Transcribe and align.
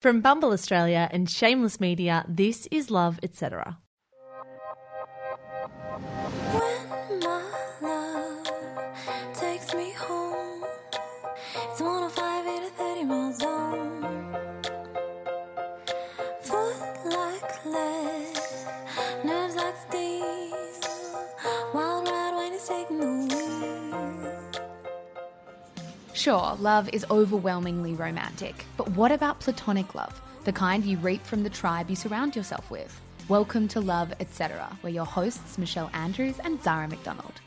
From 0.00 0.20
Bumble 0.20 0.52
Australia 0.52 1.08
and 1.10 1.28
Shameless 1.28 1.80
Media, 1.80 2.24
this 2.28 2.68
is 2.70 2.88
Love, 2.88 3.18
etc. 3.20 3.78
Sure, 26.18 26.56
love 26.58 26.88
is 26.92 27.06
overwhelmingly 27.12 27.94
romantic, 27.94 28.64
but 28.76 28.88
what 28.88 29.12
about 29.12 29.38
platonic 29.38 29.94
love? 29.94 30.20
The 30.42 30.52
kind 30.52 30.84
you 30.84 30.98
reap 30.98 31.24
from 31.24 31.44
the 31.44 31.48
tribe 31.48 31.88
you 31.88 31.94
surround 31.94 32.34
yourself 32.34 32.68
with. 32.72 33.00
Welcome 33.28 33.68
to 33.68 33.80
Love, 33.80 34.12
etc., 34.18 34.76
where 34.80 34.92
your 34.92 35.04
hosts 35.04 35.58
Michelle 35.58 35.88
Andrews 35.94 36.40
and 36.40 36.60
Zara 36.60 36.88
McDonald. 36.88 37.40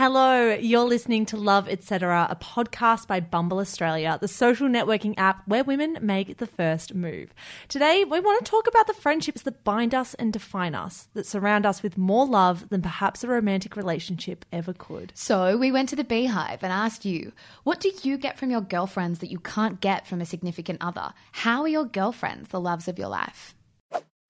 Hello, 0.00 0.54
you're 0.54 0.86
listening 0.86 1.26
to 1.26 1.36
Love, 1.36 1.68
etc., 1.68 2.26
a 2.30 2.34
podcast 2.34 3.06
by 3.06 3.20
Bumble 3.20 3.58
Australia, 3.58 4.16
the 4.18 4.28
social 4.28 4.66
networking 4.66 5.12
app 5.18 5.46
where 5.46 5.62
women 5.62 5.98
make 6.00 6.38
the 6.38 6.46
first 6.46 6.94
move. 6.94 7.34
Today, 7.68 8.04
we 8.04 8.18
want 8.18 8.42
to 8.42 8.50
talk 8.50 8.66
about 8.66 8.86
the 8.86 8.94
friendships 8.94 9.42
that 9.42 9.62
bind 9.62 9.94
us 9.94 10.14
and 10.14 10.32
define 10.32 10.74
us, 10.74 11.10
that 11.12 11.26
surround 11.26 11.66
us 11.66 11.82
with 11.82 11.98
more 11.98 12.24
love 12.24 12.70
than 12.70 12.80
perhaps 12.80 13.22
a 13.22 13.28
romantic 13.28 13.76
relationship 13.76 14.46
ever 14.50 14.72
could. 14.72 15.12
So, 15.14 15.58
we 15.58 15.70
went 15.70 15.90
to 15.90 15.96
the 15.96 16.02
Beehive 16.02 16.62
and 16.62 16.72
asked 16.72 17.04
you, 17.04 17.32
what 17.64 17.78
do 17.78 17.92
you 18.02 18.16
get 18.16 18.38
from 18.38 18.50
your 18.50 18.62
girlfriends 18.62 19.18
that 19.18 19.30
you 19.30 19.38
can't 19.38 19.82
get 19.82 20.06
from 20.06 20.22
a 20.22 20.24
significant 20.24 20.78
other? 20.80 21.12
How 21.32 21.60
are 21.60 21.68
your 21.68 21.84
girlfriends 21.84 22.48
the 22.48 22.58
loves 22.58 22.88
of 22.88 22.98
your 22.98 23.08
life? 23.08 23.54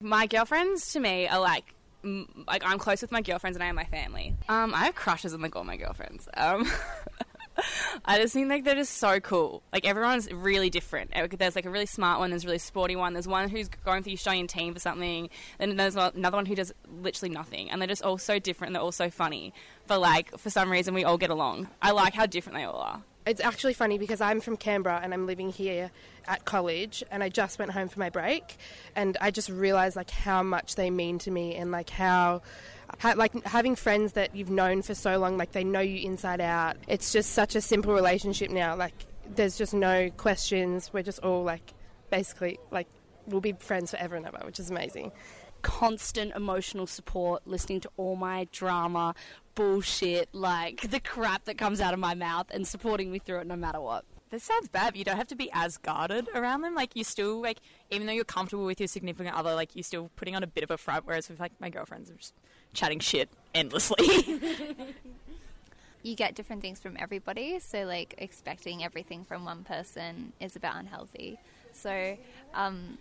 My 0.01 0.27
girlfriends 0.27 0.91
to 0.91 0.99
me 0.99 1.29
are 1.29 1.39
like, 1.39 1.73
like 2.03 2.63
I'm 2.65 2.79
close 2.79 3.01
with 3.01 3.11
my 3.11 3.21
girlfriends 3.21 3.55
and 3.55 3.63
I 3.63 3.67
am 3.67 3.75
my 3.75 3.85
family. 3.85 4.35
Um, 4.49 4.73
I 4.73 4.85
have 4.85 4.95
crushes 4.95 5.33
on 5.33 5.41
like 5.41 5.55
all 5.55 5.63
my 5.63 5.77
girlfriends. 5.77 6.27
Um, 6.35 6.69
I 8.05 8.17
just 8.17 8.33
think 8.33 8.49
like 8.49 8.63
they're 8.63 8.75
just 8.75 8.97
so 8.97 9.19
cool. 9.19 9.61
Like 9.73 9.85
everyone's 9.85 10.31
really 10.31 10.69
different. 10.69 11.11
There's 11.37 11.55
like 11.55 11.65
a 11.65 11.69
really 11.69 11.85
smart 11.85 12.19
one. 12.19 12.29
There's 12.29 12.43
a 12.43 12.47
really 12.47 12.57
sporty 12.59 12.95
one. 12.95 13.13
There's 13.13 13.27
one 13.27 13.49
who's 13.49 13.67
going 13.67 14.03
through 14.03 14.11
the 14.11 14.17
Australian 14.17 14.47
team 14.47 14.73
for 14.73 14.79
something. 14.79 15.29
Then 15.59 15.75
there's 15.75 15.95
another 15.95 16.37
one 16.37 16.45
who 16.45 16.55
does 16.55 16.73
literally 17.01 17.33
nothing. 17.33 17.69
And 17.69 17.81
they're 17.81 17.87
just 17.87 18.03
all 18.03 18.17
so 18.17 18.39
different. 18.39 18.69
and 18.69 18.75
They're 18.75 18.83
all 18.83 18.91
so 18.91 19.09
funny. 19.09 19.53
But 19.87 19.99
like 19.99 20.37
for 20.37 20.49
some 20.49 20.71
reason 20.71 20.93
we 20.93 21.03
all 21.03 21.17
get 21.17 21.29
along. 21.29 21.67
I 21.81 21.91
like 21.91 22.13
how 22.13 22.25
different 22.25 22.57
they 22.57 22.63
all 22.63 22.79
are. 22.79 23.03
It's 23.25 23.41
actually 23.41 23.73
funny 23.73 23.97
because 23.99 24.19
I'm 24.19 24.41
from 24.41 24.57
Canberra 24.57 24.99
and 25.03 25.13
I'm 25.13 25.27
living 25.27 25.51
here 25.51 25.91
at 26.27 26.43
college 26.45 27.03
and 27.11 27.23
I 27.23 27.29
just 27.29 27.59
went 27.59 27.71
home 27.71 27.87
for 27.87 27.99
my 27.99 28.09
break 28.09 28.57
and 28.95 29.15
I 29.21 29.29
just 29.29 29.49
realized 29.49 29.95
like 29.95 30.09
how 30.09 30.41
much 30.41 30.75
they 30.75 30.89
mean 30.89 31.19
to 31.19 31.31
me 31.31 31.55
and 31.55 31.71
like 31.71 31.89
how 31.89 32.41
like 33.03 33.43
having 33.45 33.75
friends 33.75 34.13
that 34.13 34.35
you've 34.35 34.49
known 34.49 34.81
for 34.81 34.95
so 34.95 35.17
long 35.17 35.37
like 35.37 35.51
they 35.51 35.63
know 35.63 35.79
you 35.79 36.05
inside 36.05 36.41
out. 36.41 36.77
It's 36.87 37.11
just 37.11 37.33
such 37.33 37.55
a 37.55 37.61
simple 37.61 37.93
relationship 37.93 38.49
now. 38.49 38.75
Like 38.75 38.95
there's 39.35 39.55
just 39.57 39.73
no 39.73 40.09
questions. 40.09 40.91
We're 40.91 41.03
just 41.03 41.19
all 41.19 41.43
like 41.43 41.73
basically 42.09 42.59
like 42.71 42.87
we'll 43.27 43.39
be 43.39 43.53
friends 43.53 43.91
forever 43.91 44.15
and 44.15 44.25
ever, 44.25 44.39
which 44.43 44.59
is 44.59 44.71
amazing. 44.71 45.11
constant 45.61 46.33
emotional 46.35 46.87
support, 46.87 47.45
listening 47.45 47.79
to 47.81 47.89
all 47.97 48.15
my 48.15 48.47
drama, 48.51 49.15
bullshit, 49.55 50.29
like 50.33 50.89
the 50.89 50.99
crap 50.99 51.45
that 51.45 51.57
comes 51.57 51.81
out 51.81 51.93
of 51.93 51.99
my 51.99 52.13
mouth, 52.13 52.47
and 52.51 52.67
supporting 52.67 53.11
me 53.11 53.19
through 53.19 53.39
it 53.39 53.47
no 53.47 53.55
matter 53.55 53.79
what. 53.79 54.05
This 54.29 54.43
sounds 54.43 54.69
bad, 54.69 54.93
but 54.93 54.95
you 54.95 55.03
don't 55.03 55.17
have 55.17 55.27
to 55.27 55.35
be 55.35 55.49
as 55.51 55.77
guarded 55.77 56.29
around 56.33 56.61
them. 56.61 56.73
Like 56.73 56.95
you 56.95 57.03
still 57.03 57.41
like, 57.41 57.59
even 57.89 58.07
though 58.07 58.13
you're 58.13 58.23
comfortable 58.23 58.65
with 58.65 58.79
your 58.79 58.87
significant 58.87 59.35
other, 59.35 59.53
like 59.55 59.75
you're 59.75 59.83
still 59.83 60.09
putting 60.15 60.35
on 60.35 60.43
a 60.43 60.47
bit 60.47 60.63
of 60.63 60.71
a 60.71 60.77
front. 60.77 61.05
Whereas 61.05 61.27
with 61.27 61.39
like 61.39 61.51
my 61.59 61.69
girlfriends, 61.69 62.09
are 62.09 62.15
just 62.15 62.33
chatting 62.73 62.99
shit 62.99 63.29
endlessly. 63.53 64.39
you 66.03 66.15
get 66.15 66.35
different 66.35 66.61
things 66.61 66.79
from 66.79 66.97
everybody. 66.99 67.59
So, 67.59 67.83
like, 67.83 68.15
expecting 68.17 68.83
everything 68.83 69.23
from 69.23 69.45
one 69.45 69.63
person 69.63 70.33
is 70.39 70.55
about 70.55 70.77
unhealthy. 70.77 71.37
So, 71.73 72.17
um, 72.53 72.97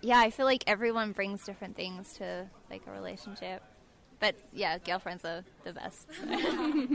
yeah, 0.00 0.18
I 0.18 0.30
feel 0.30 0.46
like 0.46 0.64
everyone 0.66 1.12
brings 1.12 1.44
different 1.44 1.76
things 1.76 2.14
to 2.14 2.46
like 2.70 2.82
a 2.86 2.92
relationship. 2.92 3.62
But 4.20 4.36
yeah, 4.52 4.78
girlfriends 4.78 5.24
are 5.24 5.44
the 5.64 5.72
best. 5.72 6.08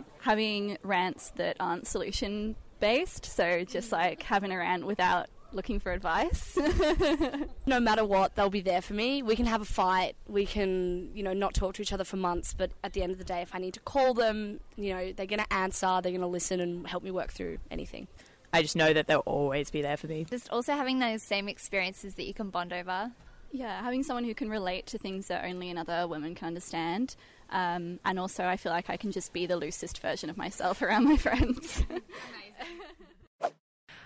having 0.21 0.77
rants 0.83 1.31
that 1.35 1.57
aren't 1.59 1.87
solution 1.87 2.55
based. 2.79 3.25
So 3.25 3.63
just 3.63 3.91
like 3.91 4.23
having 4.23 4.51
a 4.51 4.57
rant 4.57 4.85
without 4.85 5.27
looking 5.51 5.79
for 5.79 5.91
advice. 5.91 6.57
No 7.65 7.79
matter 7.79 8.03
what, 8.03 8.35
they'll 8.35 8.49
be 8.49 8.61
there 8.61 8.81
for 8.81 8.95
me. 8.95 9.21
We 9.21 9.35
can 9.35 9.45
have 9.45 9.61
a 9.61 9.65
fight. 9.65 10.15
We 10.27 10.47
can, 10.47 11.11
you 11.13 11.21
know, 11.21 11.33
not 11.33 11.53
talk 11.53 11.75
to 11.75 11.83
each 11.83 11.93
other 11.93 12.03
for 12.03 12.17
months. 12.17 12.55
But 12.55 12.71
at 12.83 12.93
the 12.93 13.03
end 13.03 13.11
of 13.11 13.19
the 13.19 13.23
day, 13.23 13.41
if 13.41 13.53
I 13.53 13.59
need 13.59 13.75
to 13.75 13.79
call 13.81 14.15
them, 14.15 14.59
you 14.75 14.91
know, 14.91 15.13
they're 15.13 15.27
going 15.27 15.39
to 15.39 15.53
answer. 15.53 15.99
They're 16.01 16.11
going 16.11 16.21
to 16.21 16.27
listen 16.27 16.59
and 16.59 16.87
help 16.87 17.03
me 17.03 17.11
work 17.11 17.31
through 17.31 17.59
anything. 17.69 18.07
I 18.51 18.63
just 18.63 18.75
know 18.75 18.91
that 18.91 19.05
they'll 19.05 19.19
always 19.19 19.69
be 19.69 19.83
there 19.83 19.97
for 19.97 20.07
me. 20.07 20.25
Just 20.25 20.49
also 20.49 20.73
having 20.73 20.97
those 20.97 21.21
same 21.21 21.47
experiences 21.47 22.15
that 22.15 22.25
you 22.25 22.33
can 22.33 22.49
bond 22.49 22.73
over. 22.73 23.11
Yeah, 23.51 23.81
having 23.81 24.03
someone 24.03 24.23
who 24.23 24.33
can 24.33 24.49
relate 24.49 24.87
to 24.87 24.97
things 24.97 25.27
that 25.27 25.45
only 25.45 25.69
another 25.69 26.07
woman 26.07 26.35
can 26.35 26.47
understand. 26.47 27.15
Um, 27.49 27.99
and 28.05 28.19
also, 28.19 28.45
I 28.45 28.57
feel 28.57 28.71
like 28.71 28.89
I 28.89 28.97
can 28.97 29.11
just 29.11 29.33
be 29.33 29.45
the 29.45 29.57
loosest 29.57 29.99
version 30.01 30.29
of 30.29 30.37
myself 30.37 30.81
around 30.83 31.05
my 31.05 31.17
friends. 31.17 31.83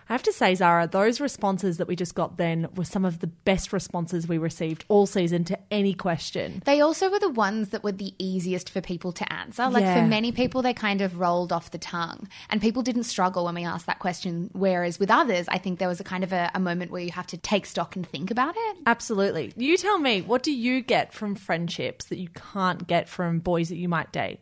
I 0.10 0.14
have 0.14 0.24
to 0.24 0.32
say, 0.34 0.54
Zara, 0.56 0.88
those 0.88 1.22
responses 1.22 1.78
that 1.78 1.88
we 1.88 1.96
just 1.96 2.16
got 2.16 2.38
then 2.38 2.68
were 2.76 2.84
some 2.86 3.06
of 3.06 3.20
the 3.20 3.28
best 3.28 3.72
responses 3.74 4.28
we 4.28 4.38
received 4.38 4.86
all 4.90 5.06
season 5.06 5.44
to 5.46 5.60
any 5.72 5.94
question. 5.94 6.62
They 6.66 6.82
also 6.82 7.10
were 7.10 7.20
the 7.20 7.30
ones 7.30 7.70
that 7.70 7.84
were 7.84 7.92
the 7.92 8.14
easiest 8.20 8.70
for 8.70 8.82
people 8.82 9.12
to 9.14 9.34
answer. 9.34 9.70
Like 9.70 9.84
Yeah. 9.84 10.02
for 10.02 10.08
many 10.08 10.32
people, 10.32 10.62
they 10.62 10.74
kind 10.74 11.02
of 11.02 11.20
rolled 11.20 11.52
off 11.54 11.72
the 11.72 11.78
tongue, 11.78 12.28
and 12.50 12.62
people 12.62 12.82
didn't 12.82 13.04
struggle 13.04 13.46
when 13.46 13.56
we 13.56 13.64
asked 13.64 13.86
that 13.86 14.00
question. 14.00 14.50
Whereas 14.54 15.00
with 15.00 15.10
others, 15.12 15.48
I 15.48 15.58
think 15.58 15.80
there 15.80 15.88
was 15.88 16.00
a 16.00 16.04
kind 16.04 16.24
of 16.24 16.34
a, 16.34 16.52
a 16.54 16.60
moment 16.60 16.92
where 16.92 17.02
you 17.02 17.12
have 17.12 17.28
to 17.28 17.38
take 17.38 17.66
stock 17.66 17.96
and 17.96 18.06
think 18.08 18.30
about 18.32 18.56
it. 18.58 18.78
Absolutely. 18.86 19.54
You 19.56 19.78
tell 19.78 20.00
me, 20.00 20.22
what 20.22 20.44
do 20.44 20.52
you 20.52 20.82
get 20.82 21.14
from 21.14 21.36
friendships 21.36 22.06
that 22.06 22.18
you 22.18 22.30
can't 22.30 22.88
get 22.88 23.08
from 23.10 23.40
boys 23.40 23.70
that 23.70 23.78
you 23.78 23.90
might 23.90 24.12
date? 24.12 24.40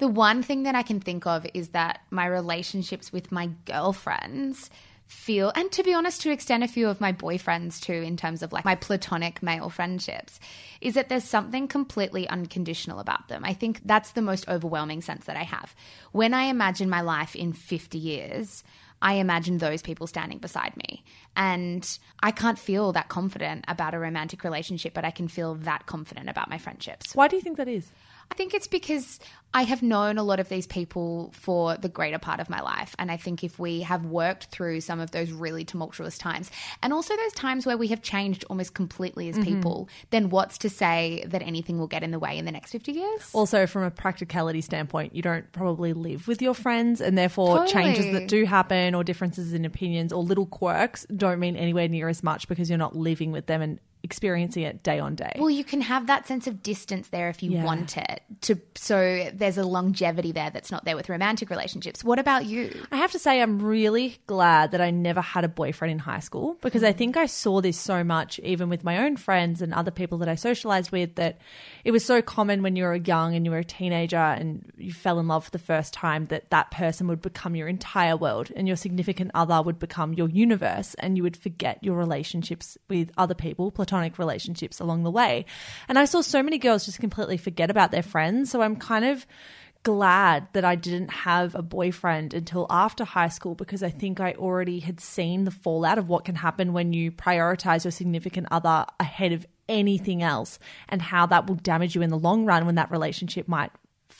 The 0.00 0.08
one 0.08 0.42
thing 0.42 0.62
that 0.62 0.74
I 0.74 0.82
can 0.82 0.98
think 0.98 1.26
of 1.26 1.46
is 1.52 1.68
that 1.68 2.00
my 2.10 2.24
relationships 2.24 3.12
with 3.12 3.30
my 3.30 3.50
girlfriends 3.66 4.70
feel, 5.06 5.52
and 5.54 5.70
to 5.72 5.82
be 5.82 5.92
honest, 5.92 6.22
to 6.22 6.30
extend 6.30 6.64
a 6.64 6.68
few 6.68 6.88
of 6.88 7.02
my 7.02 7.12
boyfriends 7.12 7.78
too, 7.80 7.92
in 7.92 8.16
terms 8.16 8.42
of 8.42 8.50
like 8.50 8.64
my 8.64 8.76
platonic 8.76 9.42
male 9.42 9.68
friendships, 9.68 10.40
is 10.80 10.94
that 10.94 11.10
there's 11.10 11.24
something 11.24 11.68
completely 11.68 12.26
unconditional 12.30 12.98
about 12.98 13.28
them. 13.28 13.44
I 13.44 13.52
think 13.52 13.82
that's 13.84 14.12
the 14.12 14.22
most 14.22 14.48
overwhelming 14.48 15.02
sense 15.02 15.26
that 15.26 15.36
I 15.36 15.42
have. 15.42 15.74
When 16.12 16.32
I 16.32 16.44
imagine 16.44 16.88
my 16.88 17.02
life 17.02 17.36
in 17.36 17.52
50 17.52 17.98
years, 17.98 18.64
I 19.02 19.14
imagine 19.14 19.58
those 19.58 19.82
people 19.82 20.06
standing 20.06 20.38
beside 20.38 20.76
me. 20.76 21.04
And 21.36 21.86
I 22.22 22.30
can't 22.30 22.58
feel 22.58 22.92
that 22.92 23.08
confident 23.10 23.66
about 23.68 23.92
a 23.92 23.98
romantic 23.98 24.44
relationship, 24.44 24.94
but 24.94 25.04
I 25.04 25.10
can 25.10 25.28
feel 25.28 25.56
that 25.56 25.84
confident 25.84 26.30
about 26.30 26.48
my 26.48 26.56
friendships. 26.56 27.14
Why 27.14 27.28
do 27.28 27.36
you 27.36 27.42
think 27.42 27.58
that 27.58 27.68
is? 27.68 27.90
I 28.30 28.34
think 28.34 28.54
it's 28.54 28.66
because 28.66 29.18
I 29.52 29.62
have 29.64 29.82
known 29.82 30.16
a 30.16 30.22
lot 30.22 30.38
of 30.38 30.48
these 30.48 30.66
people 30.66 31.32
for 31.34 31.76
the 31.76 31.88
greater 31.88 32.18
part 32.18 32.38
of 32.38 32.48
my 32.48 32.60
life. 32.60 32.94
And 32.98 33.10
I 33.10 33.16
think 33.16 33.42
if 33.42 33.58
we 33.58 33.80
have 33.80 34.04
worked 34.04 34.46
through 34.46 34.80
some 34.80 35.00
of 35.00 35.10
those 35.10 35.32
really 35.32 35.64
tumultuous 35.64 36.16
times, 36.16 36.50
and 36.82 36.92
also 36.92 37.16
those 37.16 37.32
times 37.32 37.66
where 37.66 37.76
we 37.76 37.88
have 37.88 38.00
changed 38.00 38.44
almost 38.48 38.74
completely 38.74 39.28
as 39.28 39.34
mm-hmm. 39.34 39.56
people, 39.56 39.88
then 40.10 40.30
what's 40.30 40.58
to 40.58 40.70
say 40.70 41.24
that 41.26 41.42
anything 41.42 41.78
will 41.78 41.88
get 41.88 42.04
in 42.04 42.12
the 42.12 42.20
way 42.20 42.38
in 42.38 42.44
the 42.44 42.52
next 42.52 42.70
50 42.70 42.92
years? 42.92 43.30
Also, 43.32 43.66
from 43.66 43.82
a 43.82 43.90
practicality 43.90 44.60
standpoint, 44.60 45.16
you 45.16 45.22
don't 45.22 45.50
probably 45.50 45.92
live 45.92 46.28
with 46.28 46.40
your 46.40 46.54
friends, 46.54 47.00
and 47.00 47.18
therefore 47.18 47.66
changes 47.66 48.12
that 48.12 48.28
do 48.28 48.44
happen 48.44 48.94
or 48.94 49.02
differences 49.02 49.52
in 49.52 49.64
opinions 49.64 50.12
or 50.12 50.22
little 50.22 50.46
quirks 50.46 51.04
don't 51.16 51.40
mean 51.40 51.56
anywhere 51.56 51.88
near 51.88 52.08
as 52.08 52.22
much 52.22 52.46
because 52.46 52.68
you're 52.70 52.78
not 52.78 52.94
living 52.94 53.32
with 53.32 53.46
them 53.46 53.62
and 53.62 53.80
experiencing 54.02 54.62
it 54.62 54.82
day 54.82 54.98
on 54.98 55.14
day. 55.14 55.36
Well, 55.38 55.50
you 55.50 55.64
can 55.64 55.80
have 55.82 56.06
that 56.06 56.26
sense 56.26 56.46
of 56.46 56.62
distance 56.62 57.08
there 57.08 57.28
if 57.28 57.42
you 57.42 57.52
Yeah. 57.52 57.64
want 57.64 57.96
it. 57.96 58.22
To 58.42 58.58
so 58.74 59.28
there's 59.34 59.58
a 59.58 59.64
longevity 59.64 60.32
there 60.32 60.50
that's 60.50 60.70
not 60.70 60.84
there 60.84 60.96
with 60.96 61.08
romantic 61.08 61.50
relationships. 61.50 62.02
What 62.02 62.18
about 62.18 62.46
you? 62.46 62.84
I 62.90 62.96
have 62.96 63.12
to 63.12 63.18
say, 63.18 63.40
I'm 63.40 63.60
really 63.60 64.18
glad 64.26 64.70
that 64.70 64.80
I 64.80 64.90
never 64.90 65.20
had 65.20 65.44
a 65.44 65.48
boyfriend 65.48 65.92
in 65.92 65.98
high 65.98 66.20
school 66.20 66.56
because 66.60 66.82
I 66.82 66.92
mm. 66.92 66.96
think 66.96 67.16
I 67.16 67.26
saw 67.26 67.60
this 67.60 67.78
so 67.78 68.02
much, 68.02 68.38
even 68.40 68.68
with 68.68 68.84
my 68.84 69.04
own 69.04 69.16
friends 69.16 69.60
and 69.62 69.74
other 69.74 69.90
people 69.90 70.18
that 70.18 70.28
I 70.28 70.34
socialized 70.34 70.90
with, 70.92 71.16
that 71.16 71.38
it 71.84 71.90
was 71.90 72.04
so 72.04 72.22
common 72.22 72.62
when 72.62 72.76
you 72.76 72.84
were 72.84 72.94
young 72.96 73.34
and 73.34 73.44
you 73.44 73.50
were 73.50 73.58
a 73.58 73.64
teenager 73.64 74.16
and 74.16 74.70
you 74.76 74.92
fell 74.92 75.18
in 75.18 75.28
love 75.28 75.44
for 75.44 75.50
the 75.50 75.58
first 75.58 75.92
time 75.92 76.26
that 76.26 76.50
that 76.50 76.70
person 76.70 77.06
would 77.08 77.20
become 77.20 77.54
your 77.54 77.68
entire 77.68 78.16
world 78.16 78.50
and 78.56 78.66
your 78.66 78.76
significant 78.76 79.30
other 79.34 79.60
would 79.62 79.78
become 79.78 80.14
your 80.14 80.28
universe 80.28 80.94
and 80.94 81.16
you 81.16 81.22
would 81.22 81.36
forget 81.36 81.82
your 81.82 81.96
relationships 81.96 82.78
with 82.88 83.10
other 83.16 83.34
people, 83.34 83.70
platonic 83.90 84.18
relationships 84.18 84.78
along 84.78 85.02
the 85.02 85.10
way. 85.10 85.44
And 85.88 85.98
I 85.98 86.04
saw 86.04 86.20
so 86.20 86.42
many 86.42 86.58
girls 86.58 86.84
just 86.84 87.00
completely 87.00 87.36
forget 87.36 87.70
about 87.70 87.90
their 87.90 88.04
friends. 88.04 88.50
So 88.50 88.62
I'm 88.62 88.76
kind 88.76 89.04
of 89.04 89.26
glad 89.82 90.46
that 90.52 90.64
I 90.64 90.76
didn't 90.76 91.10
have 91.10 91.54
a 91.54 91.62
boyfriend 91.62 92.34
until 92.34 92.66
after 92.70 93.02
high 93.04 93.30
school 93.30 93.54
because 93.54 93.82
I 93.82 93.90
think 93.90 94.20
I 94.20 94.34
already 94.34 94.78
had 94.78 95.00
seen 95.00 95.44
the 95.44 95.50
fallout 95.50 95.98
of 95.98 96.08
what 96.08 96.24
can 96.24 96.36
happen 96.36 96.72
when 96.72 96.92
you 96.92 97.10
prioritize 97.10 97.84
your 97.84 97.90
significant 97.90 98.46
other 98.50 98.86
ahead 99.00 99.32
of 99.32 99.44
anything 99.68 100.22
else 100.22 100.58
and 100.88 101.02
how 101.02 101.26
that 101.26 101.46
will 101.46 101.56
damage 101.56 101.94
you 101.94 102.02
in 102.02 102.10
the 102.10 102.18
long 102.18 102.44
run 102.44 102.66
when 102.66 102.74
that 102.76 102.90
relationship 102.90 103.48
might 103.48 103.70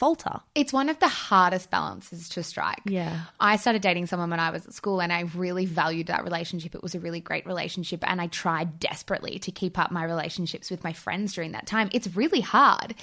falter. 0.00 0.40
It's 0.54 0.72
one 0.72 0.88
of 0.88 0.98
the 0.98 1.08
hardest 1.08 1.70
balances 1.70 2.30
to 2.30 2.42
strike. 2.42 2.80
Yeah. 2.86 3.24
I 3.38 3.56
started 3.56 3.82
dating 3.82 4.06
someone 4.06 4.30
when 4.30 4.40
I 4.40 4.50
was 4.50 4.64
at 4.64 4.72
school 4.72 5.02
and 5.02 5.12
I 5.12 5.20
really 5.34 5.66
valued 5.66 6.06
that 6.06 6.24
relationship. 6.24 6.74
It 6.74 6.82
was 6.82 6.94
a 6.94 7.00
really 7.00 7.20
great 7.20 7.44
relationship 7.44 8.02
and 8.08 8.18
I 8.18 8.26
tried 8.28 8.80
desperately 8.80 9.38
to 9.40 9.52
keep 9.52 9.78
up 9.78 9.90
my 9.90 10.04
relationships 10.04 10.70
with 10.70 10.82
my 10.82 10.94
friends 10.94 11.34
during 11.34 11.52
that 11.52 11.66
time. 11.66 11.90
It's 11.92 12.16
really 12.16 12.40
hard. 12.40 12.94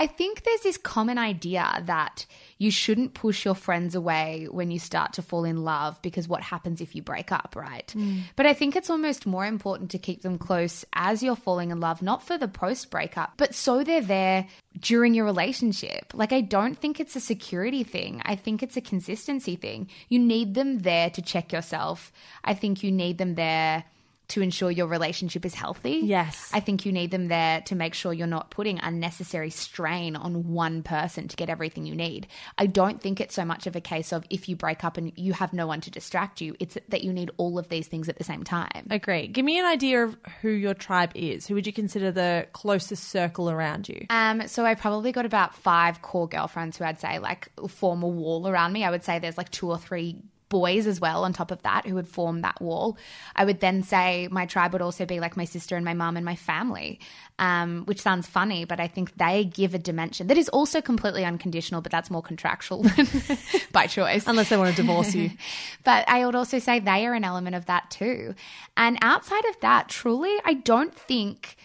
I 0.00 0.06
think 0.06 0.44
there's 0.44 0.62
this 0.62 0.78
common 0.78 1.18
idea 1.18 1.82
that 1.84 2.24
you 2.56 2.70
shouldn't 2.70 3.12
push 3.12 3.44
your 3.44 3.54
friends 3.54 3.94
away 3.94 4.48
when 4.50 4.70
you 4.70 4.78
start 4.78 5.12
to 5.12 5.22
fall 5.22 5.44
in 5.44 5.62
love 5.62 6.00
because 6.00 6.26
what 6.26 6.40
happens 6.40 6.80
if 6.80 6.96
you 6.96 7.02
break 7.02 7.30
up, 7.30 7.54
right? 7.54 7.90
Hmm. 7.90 8.20
But 8.34 8.46
I 8.46 8.54
think 8.54 8.74
it's 8.74 8.88
almost 8.88 9.26
more 9.26 9.44
important 9.44 9.90
to 9.90 9.98
keep 9.98 10.22
them 10.22 10.38
close 10.38 10.86
as 10.94 11.22
you're 11.22 11.36
falling 11.36 11.70
in 11.70 11.80
love, 11.80 12.00
not 12.00 12.22
for 12.22 12.38
the 12.38 12.48
post 12.48 12.90
breakup, 12.90 13.34
but 13.36 13.54
so 13.54 13.84
they're 13.84 14.00
there 14.00 14.46
during 14.80 15.12
your 15.12 15.26
relationship. 15.26 16.14
Like, 16.14 16.32
I 16.32 16.40
don't 16.40 16.78
think 16.78 16.98
it's 16.98 17.14
a 17.14 17.20
security 17.20 17.84
thing. 17.84 18.22
I 18.24 18.36
think 18.36 18.62
it's 18.62 18.78
a 18.78 18.80
consistency 18.80 19.56
thing. 19.56 19.90
You 20.08 20.18
need 20.18 20.54
them 20.54 20.78
there 20.78 21.10
to 21.10 21.20
check 21.20 21.52
yourself. 21.52 22.10
I 22.42 22.54
think 22.54 22.82
you 22.82 22.90
need 22.90 23.18
them 23.18 23.34
there 23.34 23.84
to 24.30 24.42
ensure 24.42 24.70
your 24.70 24.86
relationship 24.86 25.44
is 25.44 25.54
healthy. 25.54 26.00
Yes. 26.02 26.50
I 26.52 26.60
think 26.60 26.86
you 26.86 26.92
need 26.92 27.10
them 27.10 27.28
there 27.28 27.60
to 27.62 27.74
make 27.74 27.94
sure 27.94 28.12
you're 28.12 28.26
not 28.26 28.50
putting 28.50 28.78
unnecessary 28.78 29.50
strain 29.50 30.16
on 30.16 30.52
one 30.52 30.82
person 30.82 31.28
to 31.28 31.36
get 31.36 31.48
everything 31.48 31.86
you 31.86 31.94
need. 31.94 32.26
I 32.56 32.66
don't 32.66 33.00
think 33.00 33.20
it's 33.20 33.34
so 33.34 33.44
much 33.44 33.66
of 33.66 33.76
a 33.76 33.80
case 33.80 34.12
of 34.12 34.24
if 34.30 34.48
you 34.48 34.56
break 34.56 34.84
up 34.84 34.96
and 34.96 35.12
you 35.16 35.32
have 35.32 35.52
no 35.52 35.66
one 35.66 35.80
to 35.82 35.90
distract 35.90 36.40
you, 36.40 36.54
it's 36.60 36.78
that 36.88 37.02
you 37.02 37.12
need 37.12 37.30
all 37.36 37.58
of 37.58 37.68
these 37.68 37.88
things 37.88 38.08
at 38.08 38.18
the 38.18 38.24
same 38.24 38.44
time. 38.44 38.86
Agree. 38.90 39.26
Give 39.26 39.44
me 39.44 39.58
an 39.58 39.66
idea 39.66 40.04
of 40.04 40.16
who 40.42 40.50
your 40.50 40.74
tribe 40.74 41.12
is. 41.14 41.46
Who 41.46 41.54
would 41.54 41.66
you 41.66 41.72
consider 41.72 42.10
the 42.10 42.46
closest 42.52 43.08
circle 43.08 43.50
around 43.50 43.88
you? 43.88 44.06
Um, 44.10 44.46
so 44.46 44.64
I 44.64 44.74
probably 44.74 45.12
got 45.12 45.26
about 45.26 45.54
five 45.54 46.02
core 46.02 46.28
girlfriends 46.28 46.76
who 46.76 46.84
I'd 46.84 47.00
say 47.00 47.18
like 47.18 47.48
form 47.68 48.02
a 48.02 48.08
wall 48.08 48.48
around 48.48 48.72
me. 48.72 48.84
I 48.84 48.90
would 48.90 49.04
say 49.04 49.18
there's 49.18 49.38
like 49.38 49.50
two 49.50 49.68
or 49.68 49.78
three 49.78 50.22
boys 50.50 50.86
as 50.86 51.00
well 51.00 51.24
on 51.24 51.32
top 51.32 51.50
of 51.50 51.62
that 51.62 51.86
who 51.86 51.94
would 51.94 52.06
form 52.06 52.42
that 52.42 52.60
wall. 52.60 52.98
I 53.34 53.46
would 53.46 53.60
then 53.60 53.82
say 53.82 54.28
my 54.30 54.44
tribe 54.44 54.74
would 54.74 54.82
also 54.82 55.06
be 55.06 55.18
like 55.18 55.36
my 55.36 55.46
sister 55.46 55.76
and 55.76 55.84
my 55.84 55.94
mum 55.94 56.16
and 56.16 56.24
my 56.26 56.36
family, 56.36 57.00
um, 57.38 57.84
which 57.86 58.02
sounds 58.02 58.26
funny, 58.26 58.66
but 58.66 58.80
I 58.80 58.88
think 58.88 59.16
they 59.16 59.44
give 59.44 59.74
a 59.74 59.78
dimension 59.78 60.26
that 60.26 60.36
is 60.36 60.50
also 60.50 60.82
completely 60.82 61.24
unconditional, 61.24 61.80
but 61.80 61.90
that's 61.90 62.10
more 62.10 62.22
contractual 62.22 62.84
by 63.72 63.86
choice. 63.86 64.26
Unless 64.26 64.50
they 64.50 64.58
want 64.58 64.76
to 64.76 64.82
divorce 64.82 65.14
you. 65.14 65.30
But 65.84 66.06
I 66.08 66.26
would 66.26 66.34
also 66.34 66.58
say 66.58 66.80
they 66.80 67.06
are 67.06 67.14
an 67.14 67.24
element 67.24 67.56
of 67.56 67.66
that 67.66 67.90
too. 67.90 68.34
And 68.76 68.98
outside 69.00 69.44
of 69.46 69.58
that, 69.60 69.88
truly, 69.88 70.36
I 70.44 70.54
don't 70.54 70.94
think 70.94 71.56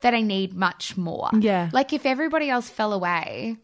that 0.00 0.14
I 0.14 0.20
need 0.20 0.54
much 0.54 0.96
more. 0.96 1.30
Yeah. 1.32 1.70
Like 1.72 1.92
if 1.92 2.04
everybody 2.06 2.50
else 2.50 2.68
fell 2.68 2.92
away, 2.92 3.56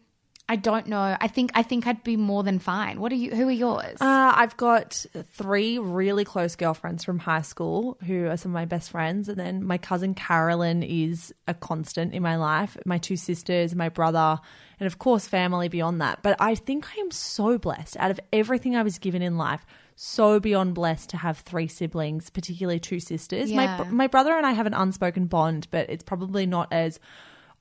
I 0.51 0.57
don't 0.57 0.87
know. 0.87 1.15
I 1.17 1.29
think 1.29 1.51
I 1.55 1.63
think 1.63 1.87
I'd 1.87 2.03
be 2.03 2.17
more 2.17 2.43
than 2.43 2.59
fine. 2.59 2.99
What 2.99 3.13
are 3.13 3.15
you? 3.15 3.33
Who 3.33 3.47
are 3.47 3.51
yours? 3.51 4.01
Uh, 4.01 4.33
I've 4.35 4.57
got 4.57 5.05
three 5.31 5.79
really 5.79 6.25
close 6.25 6.57
girlfriends 6.57 7.05
from 7.05 7.19
high 7.19 7.41
school 7.43 7.97
who 8.05 8.27
are 8.27 8.35
some 8.35 8.51
of 8.51 8.55
my 8.55 8.65
best 8.65 8.91
friends. 8.91 9.29
And 9.29 9.37
then 9.37 9.63
my 9.63 9.77
cousin 9.77 10.13
Carolyn 10.13 10.83
is 10.83 11.33
a 11.47 11.53
constant 11.53 12.13
in 12.13 12.21
my 12.21 12.35
life. 12.35 12.75
My 12.85 12.97
two 12.97 13.15
sisters, 13.15 13.73
my 13.75 13.87
brother, 13.87 14.39
and 14.77 14.87
of 14.87 14.99
course, 14.99 15.25
family 15.25 15.69
beyond 15.69 16.01
that. 16.01 16.21
But 16.21 16.35
I 16.41 16.55
think 16.55 16.85
I 16.97 16.99
am 16.99 17.11
so 17.11 17.57
blessed 17.57 17.95
out 17.95 18.11
of 18.11 18.19
everything 18.33 18.75
I 18.75 18.83
was 18.83 18.99
given 18.99 19.21
in 19.21 19.37
life. 19.37 19.65
So 19.95 20.41
beyond 20.41 20.75
blessed 20.75 21.11
to 21.11 21.17
have 21.17 21.37
three 21.39 21.69
siblings, 21.69 22.29
particularly 22.29 22.81
two 22.81 22.99
sisters. 22.99 23.53
My, 23.53 23.63
Yeah. 23.63 23.77
br- 23.83 23.89
my 23.95 24.07
brother 24.07 24.33
and 24.35 24.45
I 24.45 24.51
have 24.51 24.65
an 24.65 24.73
unspoken 24.73 25.27
bond, 25.27 25.67
but 25.71 25.89
it's 25.89 26.03
probably 26.03 26.45
not 26.45 26.73
as 26.73 26.99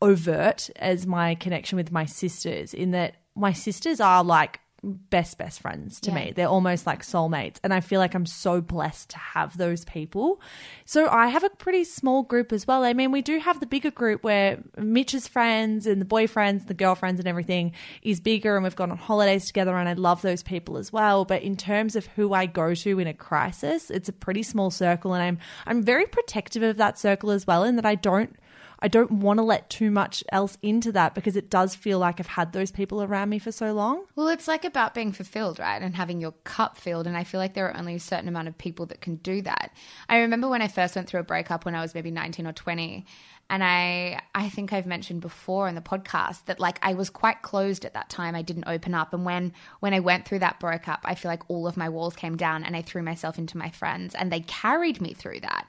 overt 0.02 0.70
as 0.76 1.06
my 1.06 1.34
connection 1.34 1.76
with 1.76 1.92
my 1.92 2.04
sisters 2.06 2.72
in 2.74 2.90
that 2.92 3.14
my 3.34 3.52
sisters 3.52 4.00
are 4.00 4.24
like 4.24 4.60
best 4.82 5.36
best 5.36 5.60
friends 5.60 6.00
to 6.00 6.08
Yeah. 6.10 6.14
me 6.14 6.32
they're 6.34 6.48
almost 6.48 6.86
like 6.86 7.02
soulmates 7.02 7.58
and 7.62 7.74
i 7.74 7.80
feel 7.80 8.00
like 8.00 8.14
i'm 8.14 8.24
so 8.24 8.62
blessed 8.62 9.10
to 9.10 9.18
have 9.18 9.58
those 9.58 9.84
people. 9.84 10.40
So 10.86 11.06
i 11.10 11.26
have 11.26 11.44
a 11.44 11.50
pretty 11.50 11.84
small 11.84 12.22
group 12.22 12.50
as 12.50 12.66
well. 12.66 12.82
I 12.82 12.94
mean 12.94 13.12
we 13.12 13.20
do 13.20 13.38
have 13.40 13.60
the 13.60 13.66
bigger 13.66 13.90
group 13.90 14.24
where 14.24 14.58
mitch's 14.78 15.28
friends 15.28 15.86
and 15.86 16.00
the 16.00 16.06
boyfriends 16.06 16.66
the 16.66 16.72
girlfriends 16.72 17.20
and 17.20 17.28
everything 17.28 17.72
is 18.00 18.20
bigger 18.20 18.56
and 18.56 18.64
we've 18.64 18.74
gone 18.74 18.90
on 18.90 18.96
holidays 18.96 19.44
together 19.44 19.76
and 19.76 19.86
i 19.86 19.92
love 19.92 20.22
those 20.22 20.42
people 20.42 20.78
as 20.78 20.90
well. 20.90 21.26
But 21.26 21.42
in 21.42 21.58
terms 21.58 21.94
of 21.94 22.06
who 22.06 22.32
i 22.32 22.46
go 22.46 22.72
to 22.74 22.98
in 22.98 23.06
a 23.06 23.12
crisis 23.12 23.90
it's 23.90 24.08
a 24.08 24.14
pretty 24.14 24.42
small 24.42 24.70
circle 24.70 25.12
and 25.12 25.22
i'm 25.22 25.38
i'm 25.66 25.82
very 25.82 26.06
protective 26.06 26.62
of 26.62 26.78
that 26.78 26.98
circle 26.98 27.30
as 27.32 27.46
well 27.46 27.64
in 27.64 27.76
that 27.76 27.84
i 27.84 27.96
don't 27.96 28.34
I 28.82 28.88
don't 28.88 29.12
want 29.12 29.38
to 29.38 29.42
let 29.42 29.68
too 29.68 29.90
much 29.90 30.24
else 30.32 30.56
into 30.62 30.90
that 30.92 31.14
because 31.14 31.36
it 31.36 31.50
does 31.50 31.74
feel 31.74 31.98
like 31.98 32.18
I've 32.18 32.26
had 32.26 32.52
those 32.52 32.70
people 32.70 33.02
around 33.02 33.28
me 33.28 33.38
for 33.38 33.52
so 33.52 33.72
long. 33.72 34.04
Well, 34.16 34.28
it's 34.28 34.48
like 34.48 34.64
about 34.64 34.94
being 34.94 35.12
fulfilled, 35.12 35.58
right? 35.58 35.82
And 35.82 35.94
having 35.94 36.20
your 36.20 36.32
cup 36.44 36.78
filled. 36.78 37.06
And 37.06 37.16
I 37.16 37.24
feel 37.24 37.40
like 37.40 37.54
there 37.54 37.68
are 37.68 37.76
only 37.76 37.96
a 37.96 38.00
certain 38.00 38.28
amount 38.28 38.48
of 38.48 38.56
people 38.56 38.86
that 38.86 39.02
can 39.02 39.16
do 39.16 39.42
that. 39.42 39.72
I 40.08 40.18
remember 40.18 40.48
when 40.48 40.62
I 40.62 40.68
first 40.68 40.96
went 40.96 41.08
through 41.08 41.20
a 41.20 41.24
breakup 41.24 41.64
when 41.64 41.74
I 41.74 41.82
was 41.82 41.94
maybe 41.94 42.10
19 42.10 42.46
or 42.46 42.52
20. 42.52 43.04
And 43.50 43.64
I, 43.64 44.22
I 44.34 44.48
think 44.48 44.72
I've 44.72 44.86
mentioned 44.86 45.20
before 45.20 45.68
in 45.68 45.74
the 45.74 45.80
podcast 45.80 46.44
that 46.46 46.60
like 46.60 46.78
I 46.82 46.94
was 46.94 47.10
quite 47.10 47.42
closed 47.42 47.84
at 47.84 47.94
that 47.94 48.08
time. 48.08 48.34
I 48.34 48.42
didn't 48.42 48.68
open 48.68 48.94
up. 48.94 49.12
And 49.12 49.24
when, 49.24 49.52
when 49.80 49.92
I 49.92 50.00
went 50.00 50.26
through 50.26 50.38
that 50.38 50.60
breakup, 50.60 51.00
I 51.04 51.16
feel 51.16 51.30
like 51.30 51.50
all 51.50 51.66
of 51.66 51.76
my 51.76 51.88
walls 51.88 52.14
came 52.14 52.36
down 52.36 52.64
and 52.64 52.76
I 52.76 52.82
threw 52.82 53.02
myself 53.02 53.38
into 53.38 53.58
my 53.58 53.68
friends 53.68 54.14
and 54.14 54.32
they 54.32 54.40
carried 54.40 55.00
me 55.00 55.12
through 55.14 55.40
that. 55.40 55.66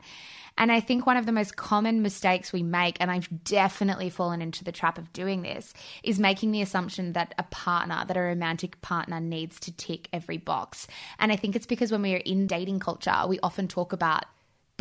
And 0.57 0.71
I 0.71 0.79
think 0.79 1.05
one 1.05 1.17
of 1.17 1.25
the 1.25 1.31
most 1.31 1.55
common 1.55 2.01
mistakes 2.01 2.53
we 2.53 2.63
make, 2.63 2.97
and 2.99 3.09
I've 3.09 3.43
definitely 3.43 4.09
fallen 4.09 4.41
into 4.41 4.63
the 4.63 4.71
trap 4.71 4.97
of 4.97 5.11
doing 5.13 5.41
this, 5.41 5.73
is 6.03 6.19
making 6.19 6.51
the 6.51 6.61
assumption 6.61 7.13
that 7.13 7.33
a 7.37 7.43
partner, 7.43 8.03
that 8.07 8.17
a 8.17 8.21
romantic 8.21 8.81
partner 8.81 9.19
needs 9.19 9.59
to 9.61 9.71
tick 9.71 10.07
every 10.13 10.37
box. 10.37 10.87
And 11.19 11.31
I 11.31 11.35
think 11.35 11.55
it's 11.55 11.65
because 11.65 11.91
when 11.91 12.01
we 12.01 12.13
are 12.13 12.17
in 12.17 12.47
dating 12.47 12.79
culture, 12.79 13.15
we 13.27 13.39
often 13.41 13.67
talk 13.67 13.93
about 13.93 14.25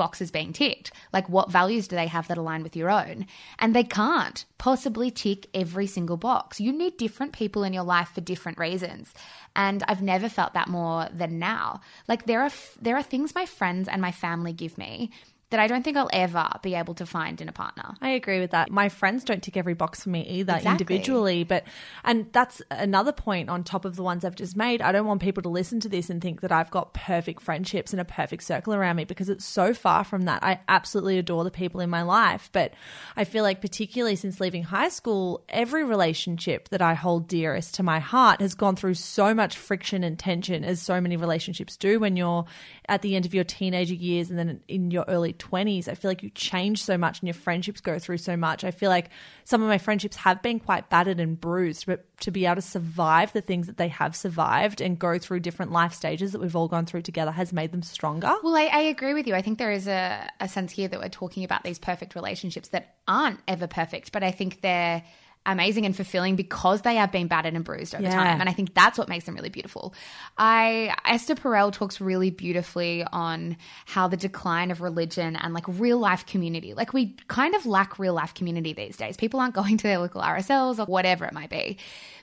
boxes 0.00 0.30
being 0.30 0.52
ticked. 0.52 0.92
Like, 1.12 1.28
what 1.28 1.50
values 1.50 1.86
do 1.86 1.94
they 1.94 2.06
have 2.06 2.26
that 2.28 2.38
align 2.38 2.62
with 2.62 2.74
your 2.74 2.90
own? 2.90 3.26
And 3.58 3.76
they 3.76 3.84
can't 3.84 4.46
possibly 4.56 5.10
tick 5.10 5.46
every 5.52 5.86
single 5.86 6.16
box. 6.16 6.58
You 6.58 6.72
need 6.72 6.96
different 6.96 7.34
people 7.34 7.64
in 7.64 7.74
your 7.74 7.84
life 7.84 8.08
for 8.14 8.22
different 8.22 8.58
reasons. 8.58 9.12
And 9.54 9.82
I've 9.86 10.00
never 10.00 10.30
felt 10.30 10.54
that 10.54 10.68
more 10.68 11.08
than 11.12 11.38
now. 11.38 11.82
Like, 12.08 12.24
there 12.24 12.40
are, 12.40 12.50
there 12.80 12.96
are 12.96 13.02
things 13.02 13.34
my 13.34 13.44
friends 13.44 13.88
and 13.88 14.00
my 14.00 14.10
family 14.10 14.54
give 14.54 14.78
me 14.78 15.10
that 15.50 15.60
I 15.60 15.66
don't 15.66 15.82
think 15.82 15.96
I'll 15.96 16.10
ever 16.12 16.48
be 16.62 16.74
able 16.74 16.94
to 16.94 17.06
find 17.06 17.40
in 17.40 17.48
a 17.48 17.52
partner. 17.52 17.94
I 18.00 18.10
agree 18.10 18.40
with 18.40 18.52
that. 18.52 18.70
My 18.70 18.88
friends 18.88 19.24
don't 19.24 19.42
tick 19.42 19.56
every 19.56 19.74
box 19.74 20.04
for 20.04 20.10
me 20.10 20.22
either 20.22 20.54
Exactly. 20.54 20.70
individually, 20.70 21.44
but 21.44 21.64
and 22.04 22.32
that's 22.32 22.62
another 22.70 23.12
point 23.12 23.50
on 23.50 23.64
top 23.64 23.84
of 23.84 23.96
the 23.96 24.02
ones 24.02 24.24
I've 24.24 24.36
just 24.36 24.56
made. 24.56 24.80
I 24.80 24.92
don't 24.92 25.06
want 25.06 25.20
people 25.20 25.42
to 25.42 25.48
listen 25.48 25.80
to 25.80 25.88
this 25.88 26.08
and 26.08 26.22
think 26.22 26.40
that 26.40 26.52
I've 26.52 26.70
got 26.70 26.94
perfect 26.94 27.42
friendships 27.42 27.92
and 27.92 28.00
a 28.00 28.04
perfect 28.04 28.44
circle 28.44 28.74
around 28.74 28.96
me 28.96 29.04
because 29.04 29.28
it's 29.28 29.44
so 29.44 29.74
far 29.74 30.04
from 30.04 30.22
that. 30.22 30.42
I 30.42 30.60
absolutely 30.68 31.18
adore 31.18 31.44
the 31.44 31.50
people 31.50 31.80
in 31.80 31.90
my 31.90 32.02
life, 32.02 32.48
but 32.52 32.72
I 33.16 33.24
feel 33.24 33.42
like 33.42 33.60
particularly 33.60 34.16
since 34.16 34.40
leaving 34.40 34.62
high 34.62 34.88
school, 34.88 35.44
every 35.48 35.84
relationship 35.84 36.68
that 36.68 36.80
I 36.82 36.94
hold 36.94 37.26
dearest 37.26 37.74
to 37.74 37.82
my 37.82 37.98
heart 37.98 38.40
has 38.40 38.54
gone 38.54 38.76
through 38.76 38.94
so 38.94 39.34
much 39.34 39.56
friction 39.56 40.04
and 40.04 40.18
tension 40.18 40.64
as 40.64 40.80
so 40.80 41.00
many 41.00 41.16
relationships 41.16 41.76
do 41.76 41.98
when 41.98 42.16
you're 42.16 42.44
at 42.88 43.02
the 43.02 43.16
end 43.16 43.26
of 43.26 43.34
your 43.34 43.44
teenager 43.44 43.94
years 43.94 44.30
and 44.30 44.38
then 44.38 44.60
in 44.68 44.90
your 44.90 45.04
early 45.08 45.32
20s. 45.40 45.88
I 45.88 45.94
feel 45.94 46.10
like 46.10 46.22
you 46.22 46.30
change 46.30 46.84
so 46.84 46.96
much 46.96 47.20
and 47.20 47.26
your 47.26 47.34
friendships 47.34 47.80
go 47.80 47.98
through 47.98 48.18
so 48.18 48.36
much. 48.36 48.62
I 48.62 48.70
feel 48.70 48.90
like 48.90 49.10
some 49.44 49.62
of 49.62 49.68
my 49.68 49.78
friendships 49.78 50.16
have 50.18 50.42
been 50.42 50.60
quite 50.60 50.88
battered 50.90 51.18
and 51.18 51.40
bruised, 51.40 51.86
but 51.86 52.04
to 52.20 52.30
be 52.30 52.46
able 52.46 52.56
to 52.56 52.62
survive 52.62 53.32
the 53.32 53.40
things 53.40 53.66
that 53.66 53.76
they 53.76 53.88
have 53.88 54.14
survived 54.14 54.80
and 54.80 54.98
go 54.98 55.18
through 55.18 55.40
different 55.40 55.72
life 55.72 55.92
stages 55.92 56.32
that 56.32 56.40
we've 56.40 56.54
all 56.54 56.68
gone 56.68 56.86
through 56.86 57.02
together 57.02 57.32
has 57.32 57.52
made 57.52 57.72
them 57.72 57.82
stronger. 57.82 58.32
Well, 58.42 58.54
I, 58.54 58.66
I 58.66 58.80
agree 58.82 59.14
with 59.14 59.26
you. 59.26 59.34
I 59.34 59.42
think 59.42 59.58
there 59.58 59.72
is 59.72 59.88
a, 59.88 60.30
a 60.38 60.48
sense 60.48 60.72
here 60.72 60.88
that 60.88 61.00
we're 61.00 61.08
talking 61.08 61.44
about 61.44 61.64
these 61.64 61.78
perfect 61.78 62.14
relationships 62.14 62.68
that 62.68 62.96
aren't 63.08 63.40
ever 63.48 63.66
perfect, 63.66 64.12
but 64.12 64.22
I 64.22 64.30
think 64.30 64.60
they're 64.60 65.02
amazing 65.46 65.86
and 65.86 65.96
fulfilling 65.96 66.36
because 66.36 66.82
they 66.82 66.96
have 66.96 67.10
been 67.10 67.26
battered 67.26 67.54
and 67.54 67.64
bruised 67.64 67.94
over 67.94 68.04
Yeah. 68.04 68.14
time. 68.14 68.40
And 68.40 68.48
I 68.48 68.52
think 68.52 68.74
that's 68.74 68.98
what 68.98 69.08
makes 69.08 69.24
them 69.24 69.34
really 69.34 69.48
beautiful. 69.48 69.94
I 70.36 70.94
Esther 71.06 71.34
Perel 71.34 71.72
talks 71.72 72.00
really 72.00 72.30
beautifully 72.30 73.04
on 73.10 73.56
how 73.86 74.06
the 74.06 74.16
decline 74.18 74.70
of 74.70 74.80
religion 74.80 75.36
and 75.36 75.54
like 75.54 75.64
real 75.66 75.98
life 75.98 76.26
community. 76.26 76.74
Like 76.74 76.92
we 76.92 77.16
kind 77.28 77.54
of 77.54 77.64
lack 77.66 77.98
real 77.98 78.14
life 78.14 78.34
community 78.34 78.72
these 78.74 78.96
days. 78.96 79.16
People 79.16 79.40
aren't 79.40 79.54
going 79.60 79.76
to 79.78 79.82
their 79.84 79.98
local 79.98 80.20
RSLs 80.20 80.78
or 80.78 80.84
whatever 80.84 81.24
it 81.24 81.32
might 81.32 81.50
be. 81.50 81.78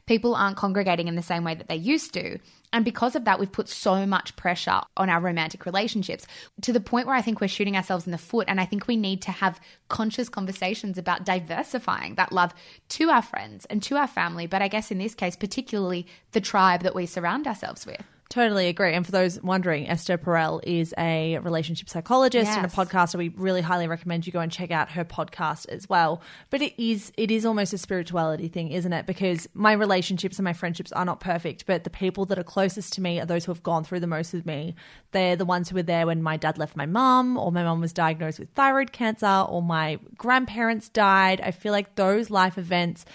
People 0.07 0.35
aren't 0.35 0.57
congregating 0.57 1.07
in 1.07 1.15
the 1.15 1.21
same 1.21 1.43
way 1.43 1.53
that 1.53 1.67
they 1.67 1.75
used 1.75 2.13
to. 2.15 2.39
And 2.73 2.83
because 2.83 3.15
of 3.15 3.25
that, 3.25 3.39
we've 3.39 3.51
put 3.51 3.69
so 3.69 4.05
much 4.05 4.35
pressure 4.35 4.81
on 4.97 5.09
our 5.09 5.21
romantic 5.21 5.65
relationships 5.65 6.25
to 6.61 6.73
the 6.73 6.79
point 6.79 7.07
where 7.07 7.15
I 7.15 7.21
think 7.21 7.39
we're 7.39 7.47
shooting 7.47 7.77
ourselves 7.77 8.05
in 8.05 8.11
the 8.11 8.17
foot. 8.17 8.47
And 8.47 8.59
I 8.59 8.65
think 8.65 8.87
we 8.87 8.97
need 8.97 9.21
to 9.23 9.31
have 9.31 9.59
conscious 9.89 10.29
conversations 10.29 10.97
about 10.97 11.25
diversifying 11.25 12.15
that 12.15 12.31
love 12.31 12.53
to 12.89 13.09
our 13.09 13.21
friends 13.21 13.65
and 13.65 13.83
to 13.83 13.95
our 13.95 14.07
family. 14.07 14.47
But 14.47 14.61
I 14.61 14.67
guess 14.67 14.91
in 14.91 14.97
this 14.97 15.15
case, 15.15 15.35
particularly 15.35 16.07
the 16.31 16.41
tribe 16.41 16.81
that 16.81 16.95
we 16.95 17.05
surround 17.05 17.47
ourselves 17.47 17.85
with. 17.85 18.01
Totally 18.29 18.67
agree. 18.67 18.93
And 18.93 19.05
for 19.05 19.11
those 19.13 19.41
wondering, 19.41 19.87
Esther 19.87 20.17
Perel 20.17 20.59
is 20.63 20.93
a 20.97 21.37
relationship 21.39 21.87
psychologist 21.89 22.51
and 22.51 22.65
a 22.65 22.69
podcaster. 22.69 23.15
We 23.15 23.29
really 23.29 23.61
highly 23.61 23.87
recommend 23.87 24.27
you 24.27 24.33
go 24.33 24.41
and 24.41 24.51
check 24.51 24.69
out 24.69 24.91
her 24.91 25.05
podcast 25.05 25.69
as 25.69 25.87
well. 25.87 26.21
But 26.49 26.61
it 26.61 26.73
is 26.81 27.13
it 27.15 27.31
is 27.31 27.45
almost 27.45 27.71
a 27.71 27.77
spirituality 27.77 28.49
thing, 28.49 28.71
isn't 28.71 28.91
it? 28.91 29.05
Because 29.05 29.47
my 29.53 29.71
relationships 29.71 30.37
and 30.39 30.43
my 30.43 30.51
friendships 30.51 30.91
are 30.91 31.05
not 31.05 31.21
perfect, 31.21 31.65
but 31.65 31.85
the 31.85 31.89
people 31.89 32.25
that 32.25 32.37
are 32.37 32.43
closest 32.43 32.91
to 32.93 33.01
me 33.01 33.21
are 33.21 33.25
those 33.25 33.45
who 33.45 33.53
have 33.53 33.63
gone 33.63 33.85
through 33.85 34.01
the 34.01 34.07
most 34.07 34.33
with 34.33 34.45
me. 34.45 34.75
They're 35.11 35.37
the 35.37 35.45
ones 35.45 35.69
who 35.69 35.75
were 35.75 35.83
there 35.83 36.05
when 36.05 36.21
my 36.21 36.35
dad 36.35 36.57
left 36.57 36.75
my 36.75 36.85
mum, 36.85 37.37
or 37.37 37.51
my 37.53 37.63
mum 37.63 37.79
was 37.79 37.93
diagnosed 37.93 38.39
with 38.39 38.49
thyroid 38.49 38.91
cancer, 38.91 39.45
or 39.47 39.61
my 39.61 39.99
grandparents 40.17 40.89
died. 40.89 41.39
I 41.39 41.51
feel 41.51 41.71
like 41.71 41.95
those 41.95 42.29
life 42.29 42.57
events 42.57 43.05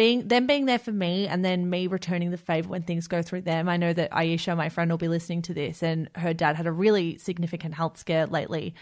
being 0.00 0.28
them 0.28 0.46
being 0.46 0.64
there 0.64 0.78
for 0.78 0.92
me 0.92 1.28
and 1.28 1.44
then 1.44 1.68
me 1.68 1.86
returning 1.86 2.30
the 2.30 2.38
favor 2.38 2.70
when 2.70 2.82
things 2.82 3.06
go 3.06 3.20
through 3.20 3.42
them. 3.42 3.68
I 3.68 3.76
know 3.76 3.92
that 3.92 4.10
Aisha, 4.12 4.56
my 4.56 4.70
friend, 4.70 4.90
will 4.90 4.96
be 4.96 5.08
listening 5.08 5.42
to 5.42 5.52
this, 5.52 5.82
and 5.82 6.08
her 6.14 6.32
dad 6.32 6.56
had 6.56 6.66
a 6.66 6.72
really 6.72 7.18
significant 7.18 7.74
health 7.74 7.98
scare 7.98 8.26
lately. 8.26 8.74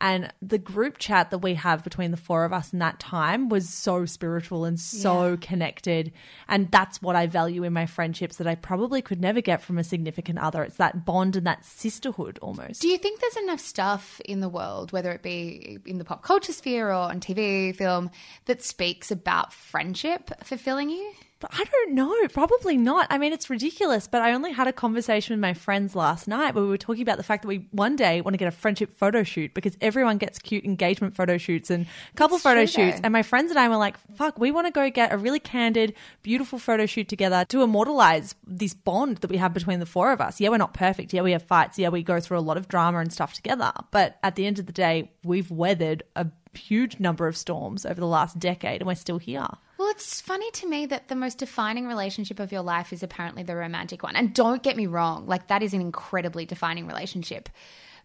And 0.00 0.32
the 0.42 0.58
group 0.58 0.98
chat 0.98 1.30
that 1.30 1.38
we 1.38 1.54
have 1.54 1.82
between 1.82 2.10
the 2.10 2.16
four 2.16 2.44
of 2.44 2.52
us 2.52 2.72
in 2.72 2.80
that 2.80 3.00
time 3.00 3.48
was 3.48 3.68
so 3.68 4.04
spiritual 4.04 4.64
and 4.64 4.78
so 4.78 5.38
connected. 5.40 6.12
And 6.48 6.70
that's 6.70 7.00
what 7.00 7.16
I 7.16 7.26
value 7.26 7.62
in 7.62 7.72
my 7.72 7.86
friendships 7.86 8.36
that 8.36 8.46
I 8.46 8.56
probably 8.56 9.00
could 9.00 9.20
never 9.20 9.40
get 9.40 9.62
from 9.62 9.78
a 9.78 9.84
significant 9.84 10.38
other. 10.38 10.62
It's 10.62 10.76
that 10.76 11.04
bond 11.06 11.36
and 11.36 11.46
that 11.46 11.64
sisterhood 11.64 12.38
almost. 12.42 12.82
Do 12.82 12.88
you 12.88 12.98
think 12.98 13.20
there's 13.20 13.36
enough 13.38 13.60
stuff 13.60 14.20
in 14.24 14.40
the 14.40 14.48
world, 14.48 14.92
whether 14.92 15.10
it 15.12 15.22
be 15.22 15.78
in 15.86 15.98
the 15.98 16.04
pop 16.04 16.22
culture 16.22 16.52
sphere 16.52 16.88
or 16.88 16.92
on 16.92 17.20
TV, 17.20 17.74
film, 17.74 18.10
that 18.44 18.62
speaks 18.62 19.10
about 19.10 19.52
friendship 19.52 20.30
fulfilling 20.44 20.90
you? 20.90 21.12
But 21.38 21.50
I 21.52 21.64
don't 21.64 21.94
know. 21.94 22.14
Probably 22.28 22.78
not. 22.78 23.06
I 23.10 23.18
mean, 23.18 23.32
it's 23.32 23.50
ridiculous. 23.50 24.06
But 24.06 24.22
I 24.22 24.32
only 24.32 24.52
had 24.52 24.66
a 24.66 24.72
conversation 24.72 25.34
with 25.34 25.40
my 25.40 25.52
friends 25.52 25.94
last 25.94 26.26
night 26.26 26.54
where 26.54 26.64
we 26.64 26.70
were 26.70 26.78
talking 26.78 27.02
about 27.02 27.18
the 27.18 27.22
fact 27.22 27.42
that 27.42 27.48
we 27.48 27.66
one 27.72 27.94
day 27.94 28.22
want 28.22 28.32
to 28.34 28.38
get 28.38 28.48
a 28.48 28.52
friendship 28.52 28.96
photo 28.96 29.22
shoot 29.22 29.52
because 29.52 29.76
everyone 29.82 30.16
gets 30.16 30.38
cute 30.38 30.64
engagement 30.64 31.14
photo 31.14 31.36
shoots 31.36 31.70
and 31.70 31.86
couple 32.14 32.36
It's 32.36 32.42
photo 32.42 32.60
true, 32.60 32.66
shoots. 32.66 32.96
though. 32.96 33.04
And 33.04 33.12
my 33.12 33.22
friends 33.22 33.50
and 33.50 33.58
I 33.58 33.68
were 33.68 33.76
like, 33.76 33.96
fuck, 34.16 34.38
we 34.38 34.50
want 34.50 34.66
to 34.66 34.70
go 34.70 34.88
get 34.90 35.12
a 35.12 35.18
really 35.18 35.40
candid, 35.40 35.94
beautiful 36.22 36.58
photo 36.58 36.86
shoot 36.86 37.08
together 37.08 37.44
to 37.50 37.62
immortalize 37.62 38.34
this 38.46 38.72
bond 38.72 39.18
that 39.18 39.30
we 39.30 39.36
have 39.36 39.52
between 39.52 39.78
the 39.80 39.86
four 39.86 40.12
of 40.12 40.20
us. 40.22 40.40
Yeah, 40.40 40.48
we're 40.48 40.56
not 40.56 40.72
perfect. 40.72 41.12
Yeah, 41.12 41.20
we 41.22 41.32
have 41.32 41.42
fights. 41.42 41.78
Yeah, 41.78 41.90
we 41.90 42.02
go 42.02 42.18
through 42.18 42.38
a 42.38 42.40
lot 42.40 42.56
of 42.56 42.68
drama 42.68 42.98
and 43.00 43.12
stuff 43.12 43.34
together. 43.34 43.72
But 43.90 44.16
at 44.22 44.36
the 44.36 44.46
end 44.46 44.58
of 44.58 44.64
the 44.66 44.72
day, 44.72 45.10
we've 45.22 45.50
weathered 45.50 46.02
a 46.14 46.26
huge 46.56 46.98
number 47.00 47.26
of 47.26 47.36
storms 47.36 47.86
over 47.86 48.00
the 48.00 48.06
last 48.06 48.38
decade 48.38 48.80
and 48.80 48.88
we're 48.88 48.94
still 48.94 49.18
here. 49.18 49.46
Well, 49.78 49.88
it's 49.90 50.20
funny 50.20 50.50
to 50.52 50.68
me 50.68 50.86
that 50.86 51.08
the 51.08 51.14
most 51.14 51.38
defining 51.38 51.86
relationship 51.86 52.40
of 52.40 52.50
your 52.50 52.62
life 52.62 52.92
is 52.92 53.02
apparently 53.02 53.42
the 53.42 53.56
romantic 53.56 54.02
one. 54.02 54.16
And 54.16 54.34
don't 54.34 54.62
get 54.62 54.76
me 54.76 54.86
wrong, 54.86 55.26
like 55.26 55.48
that 55.48 55.62
is 55.62 55.74
an 55.74 55.80
incredibly 55.80 56.46
defining 56.46 56.86
relationship. 56.86 57.48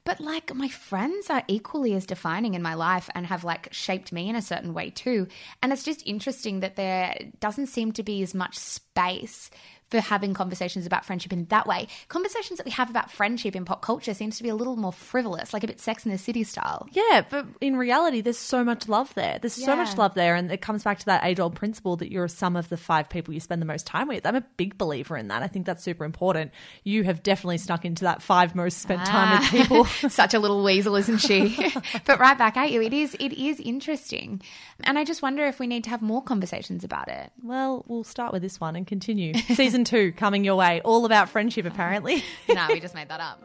But 0.04 0.20
like 0.20 0.54
my 0.54 0.68
friends 0.68 1.30
are 1.30 1.44
equally 1.48 1.94
as 1.94 2.06
defining 2.06 2.56
in 2.56 2.62
my 2.62 2.74
life 2.74 3.10
and 3.14 3.26
have 3.28 3.44
like 3.44 3.72
shaped 3.72 4.12
me 4.12 4.30
in 4.30 4.36
a 4.36 4.42
certain 4.42 4.74
way 4.74 4.90
too. 4.90 5.28
And 5.62 5.72
it's 5.72 5.84
just 5.84 6.06
interesting 6.08 6.62
that 6.62 6.76
there 6.76 7.16
doesn't 7.40 7.68
seem 7.68 7.92
to 7.94 8.04
be 8.04 8.24
as 8.24 8.34
much 8.34 8.58
space 8.58 9.52
for 9.92 10.00
having 10.00 10.34
conversations 10.34 10.86
about 10.86 11.06
friendship 11.06 11.34
in 11.34 11.46
that 11.46 11.68
way. 11.68 11.88
Conversations 12.08 12.58
that 12.58 12.66
we 12.66 12.72
have 12.72 12.90
about 12.90 13.12
friendship 13.12 13.56
in 13.56 13.66
pop 13.66 13.82
culture 13.82 14.14
seems 14.14 14.38
to 14.38 14.44
be 14.44 14.50
a 14.50 14.56
little 14.56 14.78
more 14.78 14.94
frivolous, 14.94 15.54
like 15.54 15.64
a 15.64 15.68
bit 15.68 15.82
sex 15.82 16.06
in 16.06 16.12
the 16.12 16.18
city 16.18 16.44
style. 16.44 16.88
Yeah, 16.92 17.24
but 17.30 17.46
in 17.60 17.76
reality, 17.76 18.22
there's 18.22 18.38
so 18.38 18.64
much 18.64 18.88
love 18.88 19.14
there. 19.16 19.38
There's 19.40 19.54
so 19.54 19.76
much 19.76 19.98
love 19.98 20.14
there. 20.14 20.36
And 20.36 20.50
it 20.50 20.62
comes 20.62 20.84
back 20.84 21.00
to 21.00 21.06
that 21.08 21.26
age 21.26 21.40
old 21.40 21.56
principle 21.56 21.98
that 21.98 22.10
you're 22.10 22.26
a 22.26 22.30
sum 22.30 22.56
of 22.56 22.70
the 22.70 22.78
five 22.78 23.10
people 23.10 23.34
you 23.34 23.42
spend 23.42 23.62
the 23.62 23.66
most 23.66 23.86
time 23.86 24.08
with. 24.08 24.26
I'm 24.26 24.36
a 24.36 24.46
big 24.56 24.78
believer 24.78 25.18
in 25.18 25.28
that. 25.28 25.44
I 25.44 25.48
think 25.48 25.66
that's 25.66 25.84
super 25.84 26.06
important. 26.06 26.52
You 26.84 27.04
have 27.04 27.22
definitely 27.22 27.58
snuck 27.58 27.84
into 27.84 28.06
that 28.06 28.22
five 28.22 28.56
most 28.56 28.80
spent 28.80 29.06
time 29.06 29.40
with 29.40 29.48
ah. 29.48 29.52
people. 29.52 29.86
Such 30.10 30.34
a 30.34 30.40
little 30.40 30.64
weasel, 30.64 30.96
isn't 30.96 31.18
she? 31.18 31.74
but 32.06 32.20
right 32.20 32.38
back 32.38 32.56
at 32.56 32.72
you. 32.72 32.82
It 32.82 32.94
is 32.94 33.14
it 33.20 33.34
is 33.34 33.60
interesting. 33.60 34.42
And 34.84 34.98
I 34.98 35.04
just 35.04 35.22
wonder 35.22 35.46
if 35.46 35.60
we 35.60 35.68
need 35.68 35.84
to 35.84 35.90
have 35.90 36.02
more 36.02 36.24
conversations 36.24 36.84
about 36.86 37.10
it. 37.10 37.32
well, 37.44 37.84
we'll 37.88 38.04
start 38.04 38.32
with 38.32 38.42
this 38.42 38.60
one 38.60 38.76
and 38.76 38.88
continue. 38.88 39.34
Season 39.34 39.81
two 39.84 40.12
coming 40.14 40.44
your 40.44 40.56
way. 40.56 40.82
All 40.82 41.06
about 41.06 41.30
friendship, 41.30 41.66
apparently. 41.66 42.24
no, 42.50 42.68
we 42.70 42.80
just 42.80 42.96
made 42.96 43.10
that 43.10 43.20
up. 43.20 43.42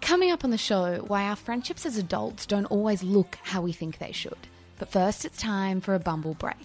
Coming 0.00 0.30
up 0.30 0.44
on 0.44 0.50
the 0.50 0.58
show, 0.58 1.04
why 1.06 1.24
our 1.24 1.36
friendships 1.36 1.86
as 1.86 1.96
adults 1.96 2.44
don't 2.44 2.66
always 2.66 3.02
look 3.02 3.38
how 3.42 3.62
we 3.62 3.72
think 3.72 3.98
they 3.98 4.12
should. 4.12 4.36
But 4.78 4.90
first, 4.90 5.24
it's 5.24 5.38
time 5.38 5.80
for 5.80 5.94
a 5.94 6.00
bumble 6.00 6.34
break. 6.34 6.56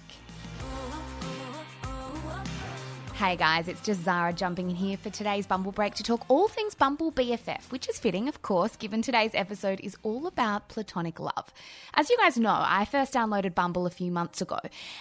Hey 3.18 3.36
guys, 3.36 3.68
it's 3.68 3.82
just 3.82 4.04
Zara 4.04 4.32
jumping 4.32 4.70
in 4.70 4.76
here 4.76 4.96
for 4.96 5.10
today's 5.10 5.48
Bumble 5.48 5.72
Break 5.72 5.96
to 5.96 6.04
talk 6.04 6.24
all 6.28 6.48
things 6.48 6.76
Bumble 6.76 7.12
BFF, 7.12 7.72
which 7.72 7.90
is 7.90 7.98
fitting, 7.98 8.28
of 8.28 8.44
course, 8.44 8.76
given 8.76 9.02
today's 9.02 9.32
episode 9.34 9.80
is 9.80 9.98
all 10.04 10.28
about 10.28 10.70
platonic 10.70 11.20
love. 11.20 11.52
As 11.96 12.12
you 12.12 12.18
guys 12.18 12.38
know, 12.38 12.56
I 12.56 12.86
first 12.86 13.16
downloaded 13.16 13.56
Bumble 13.56 13.88
a 13.88 13.90
few 13.90 14.12
months 14.12 14.40
ago 14.40 14.60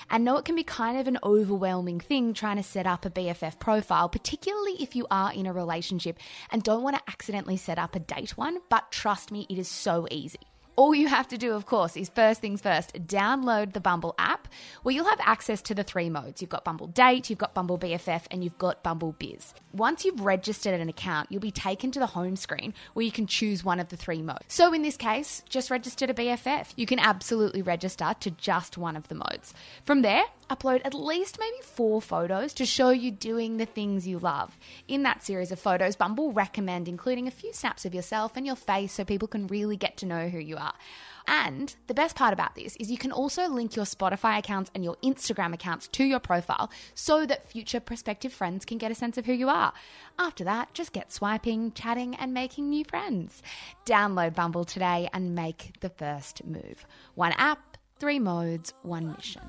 and 0.09 0.25
know 0.25 0.39
it 0.39 0.47
can 0.47 0.57
be 0.57 0.65
kind 0.65 0.99
of 0.99 1.07
an 1.07 1.19
overwhelming 1.23 2.01
thing 2.01 2.33
trying 2.33 2.57
to 2.57 2.63
set 2.63 2.87
up 2.87 3.05
a 3.05 3.11
BFF 3.11 3.59
profile, 3.59 4.09
particularly 4.09 4.77
if 4.81 4.97
you 4.97 5.07
are 5.11 5.31
in 5.31 5.45
a 5.45 5.53
relationship 5.53 6.19
and 6.51 6.63
don't 6.63 6.83
want 6.83 6.97
to 6.97 7.03
accidentally 7.07 7.59
set 7.59 7.79
up 7.79 7.95
a 7.95 7.99
date 7.99 8.31
one, 8.39 8.61
but 8.71 8.91
trust 8.91 9.31
me, 9.31 9.47
it 9.51 9.59
is 9.59 9.69
so 9.69 10.09
easy. 10.11 10.41
All 10.77 10.95
you 10.95 11.09
have 11.09 11.27
to 11.29 11.39
do, 11.39 11.55
of 11.55 11.65
course, 11.65 11.97
is 11.97 12.11
first 12.11 12.43
things 12.43 12.61
first, 12.61 12.93
download 13.07 13.73
the 13.73 13.81
Bumble 13.81 14.15
app 14.19 14.47
where 14.83 14.95
you'll 14.95 15.09
have 15.09 15.21
access 15.23 15.63
to 15.63 15.75
the 15.75 15.83
three 15.83 16.11
modes. 16.11 16.43
You've 16.43 16.51
got 16.51 16.67
Bumble 16.67 16.89
Date, 16.89 17.31
you've 17.31 17.39
got 17.39 17.55
Bumble 17.55 17.79
BFF, 17.79 18.25
and 18.31 18.45
you've 18.45 18.59
got 18.59 18.83
Bumble 18.83 19.13
Biz. 19.13 19.55
Once 19.73 20.05
you've 20.05 20.21
registered 20.21 20.79
an 20.79 20.91
account, 20.91 21.33
you'll 21.33 21.41
be 21.41 21.51
taken 21.51 21.91
to 21.93 21.99
the 21.99 22.07
home 22.07 22.37
screen 22.37 22.75
where 22.93 23.07
you 23.07 23.11
can 23.11 23.27
choose 23.27 23.65
one 23.65 23.81
of 23.81 23.89
the 23.89 23.97
three 23.97 24.21
modes. 24.21 24.45
So 24.49 24.75
in 24.75 24.83
this 24.83 24.99
case, 24.99 25.43
just 25.49 25.71
register 25.71 26.07
to 26.07 26.13
BFF. 26.13 26.75
You 26.77 26.85
can 26.85 26.99
absolutely 26.99 27.63
register 27.63 28.15
to 28.21 28.31
just 28.33 28.77
one 28.77 28.97
of 28.97 29.09
the 29.09 29.15
modes. 29.15 29.55
From 29.83 30.03
there, 30.03 30.25
upload 30.51 30.83
at 30.85 30.93
least 30.95 31.39
maybe 31.41 31.57
four 31.63 32.03
photos 32.03 32.53
to 32.55 32.67
show 32.67 32.91
you 32.91 33.11
doing 33.11 33.57
the 33.57 33.67
things 33.67 34.07
you 34.07 34.19
love. 34.19 34.59
In 34.89 35.05
that 35.05 35.23
series 35.23 35.51
of 35.51 35.59
photos, 35.59 35.97
Bumble 35.97 36.33
recommend 36.33 36.87
including 36.87 37.27
a 37.27 37.31
few 37.31 37.53
snaps 37.55 37.87
of 37.87 37.95
yourself 37.95 38.33
and 38.37 38.47
your 38.47 38.57
face 38.57 38.93
so 38.93 39.05
people 39.05 39.29
can 39.29 39.47
really 39.47 39.77
get 39.77 39.97
to 39.99 40.07
know 40.07 40.29
who 40.29 40.39
you 40.39 40.57
are. 40.57 40.66
And 41.29 41.75
the 41.89 41.95
best 41.95 42.15
part 42.15 42.33
about 42.33 42.55
this 42.55 42.77
is 42.77 42.91
you 42.91 42.99
can 42.99 43.11
also 43.11 43.49
link 43.49 43.75
your 43.75 43.85
Spotify 43.85 44.39
accounts 44.39 44.71
and 44.75 44.85
your 44.85 44.97
Instagram 45.03 45.53
accounts 45.53 45.89
to 45.89 46.05
your 46.05 46.21
profile 46.21 46.71
so 46.95 47.27
that 47.27 47.51
future 47.51 47.81
prospective 47.81 48.33
friends 48.33 48.65
can 48.65 48.79
get 48.79 48.93
a 48.93 48.95
sense 48.95 49.19
of 49.19 49.27
who 49.27 49.33
you 49.33 49.49
are. 49.49 49.73
After 50.19 50.45
that, 50.45 50.73
just 50.73 50.93
get 50.93 51.13
swiping, 51.13 51.73
chatting, 51.73 52.15
and 52.15 52.33
making 52.33 52.69
new 52.69 52.85
friends. 52.85 53.43
Download 53.85 54.35
Bumble 54.35 54.65
today 54.65 55.09
and 55.13 55.35
make 55.35 55.73
the 55.81 55.91
first 55.91 56.45
move. 56.45 56.87
One 57.15 57.33
app, 57.33 57.77
three 57.99 58.21
modes, 58.21 58.73
one 58.83 59.13
mission. 59.13 59.43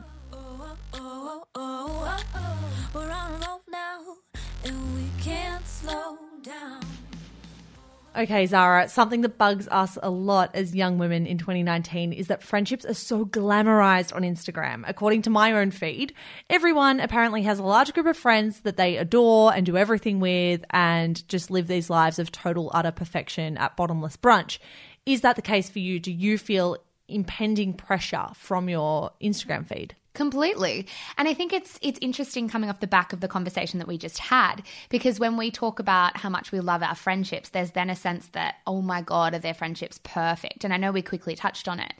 Okay, 8.17 8.47
Zara, 8.47 8.89
something 8.89 9.21
that 9.21 9.37
bugs 9.37 9.67
us 9.67 9.95
a 10.01 10.09
lot 10.09 10.49
as 10.55 10.73
young 10.73 10.97
women 10.97 11.27
in 11.27 11.37
2019 11.37 12.13
is 12.13 12.25
that 12.27 12.41
friendships 12.41 12.83
are 12.83 12.95
so 12.95 13.25
glamorized 13.25 14.15
on 14.15 14.23
Instagram. 14.23 14.83
According 14.87 15.21
to 15.23 15.29
my 15.29 15.51
own 15.51 15.69
feed, 15.69 16.13
everyone 16.49 16.99
apparently 16.99 17.43
has 17.43 17.59
a 17.59 17.63
large 17.63 17.93
group 17.93 18.07
of 18.07 18.17
friends 18.17 18.61
that 18.61 18.75
they 18.75 18.97
adore 18.97 19.53
and 19.53 19.67
do 19.67 19.77
everything 19.77 20.19
with 20.19 20.65
and 20.71 21.27
just 21.29 21.51
live 21.51 21.67
these 21.67 21.91
lives 21.91 22.17
of 22.17 22.31
total 22.31 22.71
utter 22.73 22.89
perfection 22.89 23.55
at 23.55 23.77
bottomless 23.77 24.17
brunch. 24.17 24.57
Is 25.05 25.21
that 25.21 25.35
the 25.35 25.43
case 25.43 25.69
for 25.69 25.77
you? 25.77 25.99
Do 25.99 26.11
you 26.11 26.39
feel 26.39 26.77
impending 27.07 27.73
pressure 27.73 28.29
from 28.33 28.67
your 28.67 29.11
Instagram 29.21 29.67
feed? 29.67 29.95
Completely. 30.17 30.87
And 31.19 31.27
I 31.27 31.35
think 31.35 31.53
it's 31.53 31.77
it's 31.79 31.99
interesting 32.01 32.49
coming 32.49 32.71
off 32.71 32.79
the 32.79 32.87
back 32.87 33.13
of 33.13 33.19
the 33.19 33.27
conversation 33.27 33.77
that 33.77 33.87
we 33.87 33.99
just 33.99 34.17
had 34.17 34.63
because 34.89 35.19
when 35.19 35.37
we 35.37 35.51
talk 35.51 35.77
about 35.77 36.17
how 36.17 36.27
much 36.27 36.51
we 36.51 36.59
love 36.59 36.81
our 36.81 36.95
friendships, 36.95 37.49
there's 37.49 37.69
then 37.71 37.91
a 37.91 37.95
sense 37.95 38.27
that 38.29 38.55
oh 38.65 38.81
my 38.81 39.03
god, 39.03 39.35
are 39.35 39.39
their 39.39 39.53
friendships 39.53 39.99
perfect? 40.01 40.63
And 40.63 40.73
I 40.73 40.77
know 40.77 40.91
we 40.91 41.03
quickly 41.03 41.35
touched 41.35 41.67
on 41.67 41.79
it. 41.79 41.93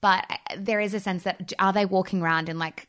But 0.00 0.24
uh, 0.30 0.56
there 0.56 0.80
is 0.80 0.94
a 0.94 1.00
sense 1.00 1.24
that 1.24 1.52
are 1.58 1.74
they 1.74 1.84
walking 1.84 2.22
around 2.22 2.48
in 2.48 2.58
like 2.58 2.88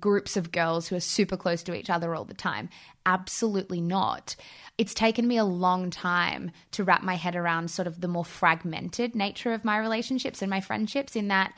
groups 0.00 0.36
of 0.36 0.50
girls 0.50 0.88
who 0.88 0.96
are 0.96 1.00
super 1.00 1.36
close 1.36 1.62
to 1.62 1.76
each 1.76 1.88
other 1.88 2.12
all 2.12 2.24
the 2.24 2.34
time? 2.34 2.68
Absolutely 3.06 3.80
not. 3.80 4.34
It's 4.76 4.92
taken 4.92 5.28
me 5.28 5.36
a 5.36 5.44
long 5.44 5.88
time 5.88 6.50
to 6.72 6.82
wrap 6.82 7.04
my 7.04 7.14
head 7.14 7.36
around 7.36 7.70
sort 7.70 7.86
of 7.86 8.00
the 8.00 8.08
more 8.08 8.24
fragmented 8.24 9.14
nature 9.14 9.52
of 9.52 9.64
my 9.64 9.78
relationships 9.78 10.42
and 10.42 10.50
my 10.50 10.60
friendships 10.60 11.14
in 11.14 11.28
that 11.28 11.54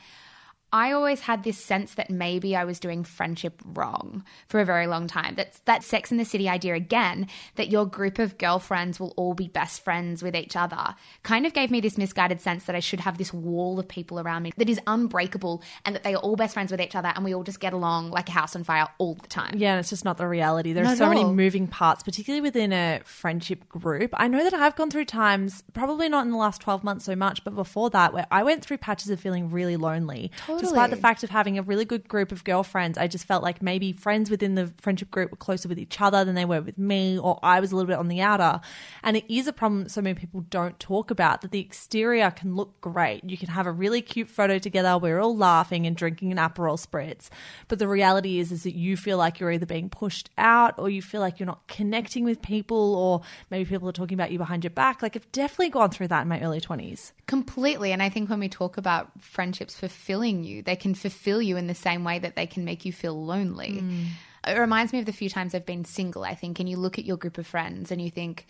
I 0.71 0.91
always 0.91 1.21
had 1.21 1.43
this 1.43 1.57
sense 1.57 1.95
that 1.95 2.09
maybe 2.09 2.55
I 2.55 2.63
was 2.63 2.79
doing 2.79 3.03
friendship 3.03 3.61
wrong 3.65 4.23
for 4.47 4.59
a 4.59 4.65
very 4.65 4.87
long 4.87 5.07
time. 5.07 5.35
That's 5.35 5.59
that 5.61 5.83
Sex 5.83 6.11
in 6.11 6.17
the 6.17 6.25
City 6.25 6.47
idea 6.47 6.75
again, 6.75 7.27
that 7.55 7.69
your 7.69 7.85
group 7.85 8.19
of 8.19 8.37
girlfriends 8.37 8.99
will 8.99 9.13
all 9.17 9.33
be 9.33 9.47
best 9.47 9.83
friends 9.83 10.21
with 10.21 10.35
each 10.35 10.55
other, 10.55 10.95
kind 11.23 11.45
of 11.45 11.53
gave 11.53 11.71
me 11.71 11.81
this 11.81 11.97
misguided 11.97 12.41
sense 12.41 12.65
that 12.65 12.75
I 12.75 12.79
should 12.79 12.99
have 12.99 13.17
this 13.17 13.33
wall 13.33 13.79
of 13.79 13.87
people 13.87 14.19
around 14.19 14.43
me 14.43 14.53
that 14.57 14.69
is 14.69 14.79
unbreakable 14.85 15.63
and 15.85 15.95
that 15.95 16.03
they 16.03 16.13
are 16.13 16.21
all 16.21 16.35
best 16.35 16.53
friends 16.53 16.71
with 16.71 16.81
each 16.81 16.95
other 16.95 17.11
and 17.15 17.23
we 17.23 17.33
all 17.33 17.43
just 17.43 17.59
get 17.59 17.73
along 17.73 18.11
like 18.11 18.29
a 18.29 18.33
house 18.33 18.55
on 18.55 18.63
fire 18.63 18.87
all 18.97 19.15
the 19.15 19.27
time. 19.27 19.55
Yeah, 19.57 19.71
and 19.71 19.79
it's 19.79 19.89
just 19.89 20.05
not 20.05 20.17
the 20.17 20.27
reality. 20.27 20.73
There 20.73 20.85
are 20.85 20.95
so 20.95 21.09
many 21.09 21.23
moving 21.23 21.67
parts, 21.67 22.03
particularly 22.03 22.41
within 22.41 22.73
a 22.73 23.01
friendship 23.05 23.67
group. 23.69 24.11
I 24.13 24.27
know 24.27 24.43
that 24.43 24.53
I've 24.53 24.75
gone 24.75 24.91
through 24.91 25.05
times, 25.05 25.63
probably 25.73 26.09
not 26.09 26.25
in 26.25 26.31
the 26.31 26.37
last 26.37 26.61
12 26.61 26.83
months 26.83 27.05
so 27.05 27.15
much, 27.15 27.43
but 27.43 27.55
before 27.55 27.89
that, 27.91 28.13
where 28.13 28.27
I 28.29 28.43
went 28.43 28.63
through 28.63 28.77
patches 28.77 29.09
of 29.09 29.19
feeling 29.19 29.49
really 29.49 29.77
lonely. 29.77 30.31
Despite 30.59 30.89
the 30.89 30.95
fact 30.95 31.23
of 31.23 31.29
having 31.29 31.57
a 31.57 31.61
really 31.61 31.85
good 31.85 32.07
group 32.07 32.31
of 32.31 32.43
girlfriends, 32.43 32.97
I 32.97 33.07
just 33.07 33.25
felt 33.25 33.43
like 33.43 33.61
maybe 33.61 33.93
friends 33.93 34.29
within 34.29 34.55
the 34.55 34.73
friendship 34.77 35.11
group 35.11 35.31
were 35.31 35.37
closer 35.37 35.69
with 35.69 35.79
each 35.79 35.99
other 36.01 36.23
than 36.25 36.35
they 36.35 36.45
were 36.45 36.61
with 36.61 36.77
me, 36.77 37.17
or 37.17 37.39
I 37.43 37.59
was 37.59 37.71
a 37.71 37.75
little 37.75 37.87
bit 37.87 37.97
on 37.97 38.07
the 38.07 38.21
outer. 38.21 38.61
And 39.03 39.17
it 39.17 39.25
is 39.33 39.47
a 39.47 39.53
problem 39.53 39.83
that 39.83 39.91
so 39.91 40.01
many 40.01 40.15
people 40.15 40.41
don't 40.49 40.79
talk 40.79 41.11
about 41.11 41.41
that 41.41 41.51
the 41.51 41.59
exterior 41.59 42.31
can 42.31 42.55
look 42.55 42.79
great. 42.81 43.23
You 43.23 43.37
can 43.37 43.49
have 43.49 43.67
a 43.67 43.71
really 43.71 44.01
cute 44.01 44.27
photo 44.27 44.59
together, 44.59 44.97
we're 44.97 45.19
all 45.19 45.35
laughing 45.35 45.85
and 45.85 45.95
drinking 45.95 46.31
an 46.31 46.37
Aperol 46.37 46.83
spritz. 46.83 47.29
But 47.67 47.79
the 47.79 47.87
reality 47.87 48.39
is, 48.39 48.51
is 48.51 48.63
that 48.63 48.75
you 48.75 48.97
feel 48.97 49.17
like 49.17 49.39
you're 49.39 49.51
either 49.51 49.65
being 49.65 49.89
pushed 49.89 50.29
out 50.37 50.75
or 50.77 50.89
you 50.89 51.01
feel 51.01 51.21
like 51.21 51.39
you're 51.39 51.47
not 51.47 51.67
connecting 51.67 52.23
with 52.23 52.41
people, 52.41 52.95
or 52.95 53.21
maybe 53.49 53.69
people 53.69 53.87
are 53.87 53.93
talking 53.93 54.15
about 54.15 54.31
you 54.31 54.37
behind 54.37 54.63
your 54.63 54.71
back. 54.71 55.01
Like, 55.01 55.15
I've 55.15 55.31
definitely 55.31 55.69
gone 55.69 55.91
through 55.91 56.09
that 56.09 56.21
in 56.21 56.27
my 56.27 56.41
early 56.41 56.61
20s. 56.61 57.11
Completely. 57.27 57.91
And 57.91 58.01
I 58.01 58.09
think 58.09 58.29
when 58.29 58.39
we 58.39 58.49
talk 58.49 58.77
about 58.77 59.11
friendships 59.21 59.75
fulfilling 59.75 60.43
you, 60.43 60.48
they 60.63 60.75
can 60.75 60.93
fulfill 60.93 61.41
you 61.41 61.57
in 61.57 61.67
the 61.67 61.75
same 61.75 62.03
way 62.03 62.19
that 62.19 62.35
they 62.35 62.47
can 62.47 62.65
make 62.65 62.85
you 62.85 62.93
feel 62.93 63.25
lonely. 63.25 63.79
Hmm. 63.79 64.03
It 64.47 64.57
reminds 64.57 64.93
me 64.93 64.99
of 64.99 65.05
the 65.05 65.13
few 65.13 65.29
times 65.29 65.53
I've 65.53 65.65
been 65.65 65.85
single, 65.85 66.23
I 66.23 66.35
think, 66.35 66.59
and 66.59 66.69
you 66.69 66.77
look 66.77 66.97
at 66.97 67.05
your 67.05 67.17
group 67.17 67.37
of 67.37 67.45
friends 67.45 67.91
and 67.91 68.01
you 68.01 68.09
think, 68.09 68.47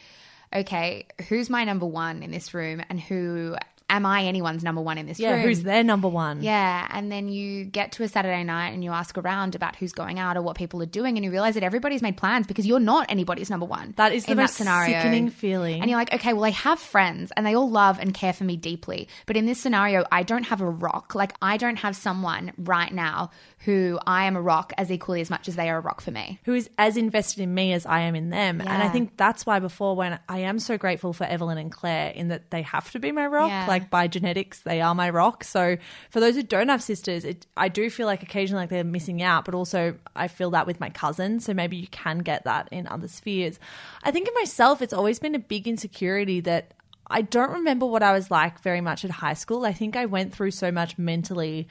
okay, 0.53 1.07
who's 1.27 1.49
my 1.49 1.63
number 1.63 1.85
one 1.85 2.23
in 2.23 2.31
this 2.31 2.53
room 2.53 2.81
and 2.89 2.99
who 2.99 3.55
am 3.89 4.05
I 4.05 4.23
anyone's 4.23 4.63
number 4.63 4.81
one 4.81 4.97
in 4.97 5.05
this 5.05 5.19
Yeah, 5.19 5.31
room? 5.33 5.41
who's 5.41 5.63
their 5.63 5.83
number 5.83 6.07
one? 6.07 6.41
Yeah, 6.43 6.87
and 6.91 7.11
then 7.11 7.27
you 7.27 7.65
get 7.65 7.93
to 7.93 8.03
a 8.03 8.07
Saturday 8.07 8.43
night 8.43 8.69
and 8.69 8.83
you 8.83 8.91
ask 8.91 9.17
around 9.17 9.55
about 9.55 9.75
who's 9.75 9.91
going 9.91 10.19
out 10.19 10.37
or 10.37 10.41
what 10.41 10.55
people 10.55 10.81
are 10.81 10.85
doing, 10.87 11.17
and 11.17 11.25
you 11.25 11.31
realize 11.31 11.55
that 11.55 11.63
everybody's 11.63 12.01
made 12.01 12.17
plans 12.17 12.47
because 12.47 12.65
you're 12.67 12.79
not 12.79 13.07
anybody's 13.09 13.49
number 13.49 13.65
one. 13.65 13.93
That 13.97 14.13
is 14.13 14.25
the 14.25 14.35
most 14.35 14.55
scenario. 14.55 14.97
sickening 14.99 15.29
feeling. 15.29 15.81
And 15.81 15.89
you're 15.89 15.99
like, 15.99 16.13
okay, 16.13 16.33
well, 16.33 16.45
I 16.45 16.51
have 16.51 16.79
friends 16.79 17.31
and 17.35 17.45
they 17.45 17.55
all 17.55 17.69
love 17.69 17.99
and 17.99 18.13
care 18.13 18.33
for 18.33 18.43
me 18.43 18.57
deeply, 18.57 19.07
but 19.25 19.35
in 19.37 19.45
this 19.45 19.59
scenario, 19.59 20.05
I 20.11 20.23
don't 20.23 20.43
have 20.43 20.61
a 20.61 20.69
rock. 20.69 21.15
Like, 21.15 21.33
I 21.41 21.57
don't 21.57 21.77
have 21.77 21.95
someone 21.95 22.53
right 22.57 22.93
now 22.93 23.31
who 23.65 23.99
I 24.07 24.25
am 24.25 24.35
a 24.35 24.41
rock 24.41 24.71
as 24.77 24.91
equally 24.91 25.19
as 25.21 25.29
much 25.29 25.47
as 25.47 25.55
they 25.55 25.69
are 25.69 25.77
a 25.77 25.81
rock 25.81 25.99
for 26.01 26.11
me. 26.11 26.39
who 26.45 26.53
is 26.53 26.69
as 26.77 26.95
invested 26.97 27.41
in 27.43 27.53
me 27.53 27.73
as 27.73 27.85
I 27.85 28.01
am 28.01 28.15
in 28.15 28.29
them. 28.29 28.61
And 28.61 28.69
I 28.69 28.87
think 28.89 29.17
that's 29.17 29.45
why 29.45 29.59
before 29.59 29.95
when 29.95 30.17
I 30.29 30.39
am 30.39 30.59
so 30.59 30.77
grateful 30.77 31.13
for 31.13 31.25
Evelyn 31.25 31.57
and 31.57 31.71
Claire 31.71 32.11
in 32.11 32.29
that 32.29 32.49
they 32.51 32.61
have 32.61 32.89
to 32.91 32.99
be 32.99 33.11
my 33.11 33.25
rock, 33.27 33.49
Yeah. 33.49 33.65
like 33.67 33.78
by 33.79 34.07
genetics, 34.07 34.61
they 34.61 34.81
are 34.81 34.95
my 34.95 35.09
rock. 35.09 35.43
So 35.43 35.77
for 36.09 36.19
those 36.19 36.35
who 36.35 36.43
don't 36.43 36.69
have 36.69 36.83
sisters, 36.83 37.23
it, 37.23 37.45
I 37.55 37.69
do 37.69 37.89
feel 37.89 38.07
like 38.07 38.23
occasionally 38.23 38.63
like 38.63 38.69
they're 38.69 38.83
missing 38.83 39.21
out, 39.21 39.45
but 39.45 39.55
also 39.55 39.95
I 40.15 40.27
feel 40.27 40.51
that 40.51 40.67
with 40.67 40.79
my 40.79 40.89
cousins. 40.89 41.45
So 41.45 41.53
maybe 41.53 41.77
you 41.77 41.87
can 41.87 42.19
get 42.19 42.43
that 42.45 42.69
in 42.71 42.87
other 42.87 43.07
spheres. 43.07 43.59
I 44.03 44.11
think 44.11 44.27
in 44.27 44.33
myself, 44.33 44.81
it's 44.81 44.93
always 44.93 45.19
been 45.19 45.35
a 45.35 45.39
big 45.39 45.67
insecurity 45.67 46.39
that 46.41 46.73
I 47.09 47.21
don't 47.21 47.51
remember 47.51 47.85
what 47.85 48.03
I 48.03 48.11
was 48.11 48.29
like 48.29 48.61
very 48.61 48.81
much 48.81 49.03
at 49.03 49.11
high 49.11 49.33
school. 49.33 49.65
I 49.65 49.73
think 49.73 49.95
I 49.95 50.05
went 50.05 50.33
through 50.33 50.51
so 50.51 50.71
much 50.71 50.97
mentally 50.97 51.67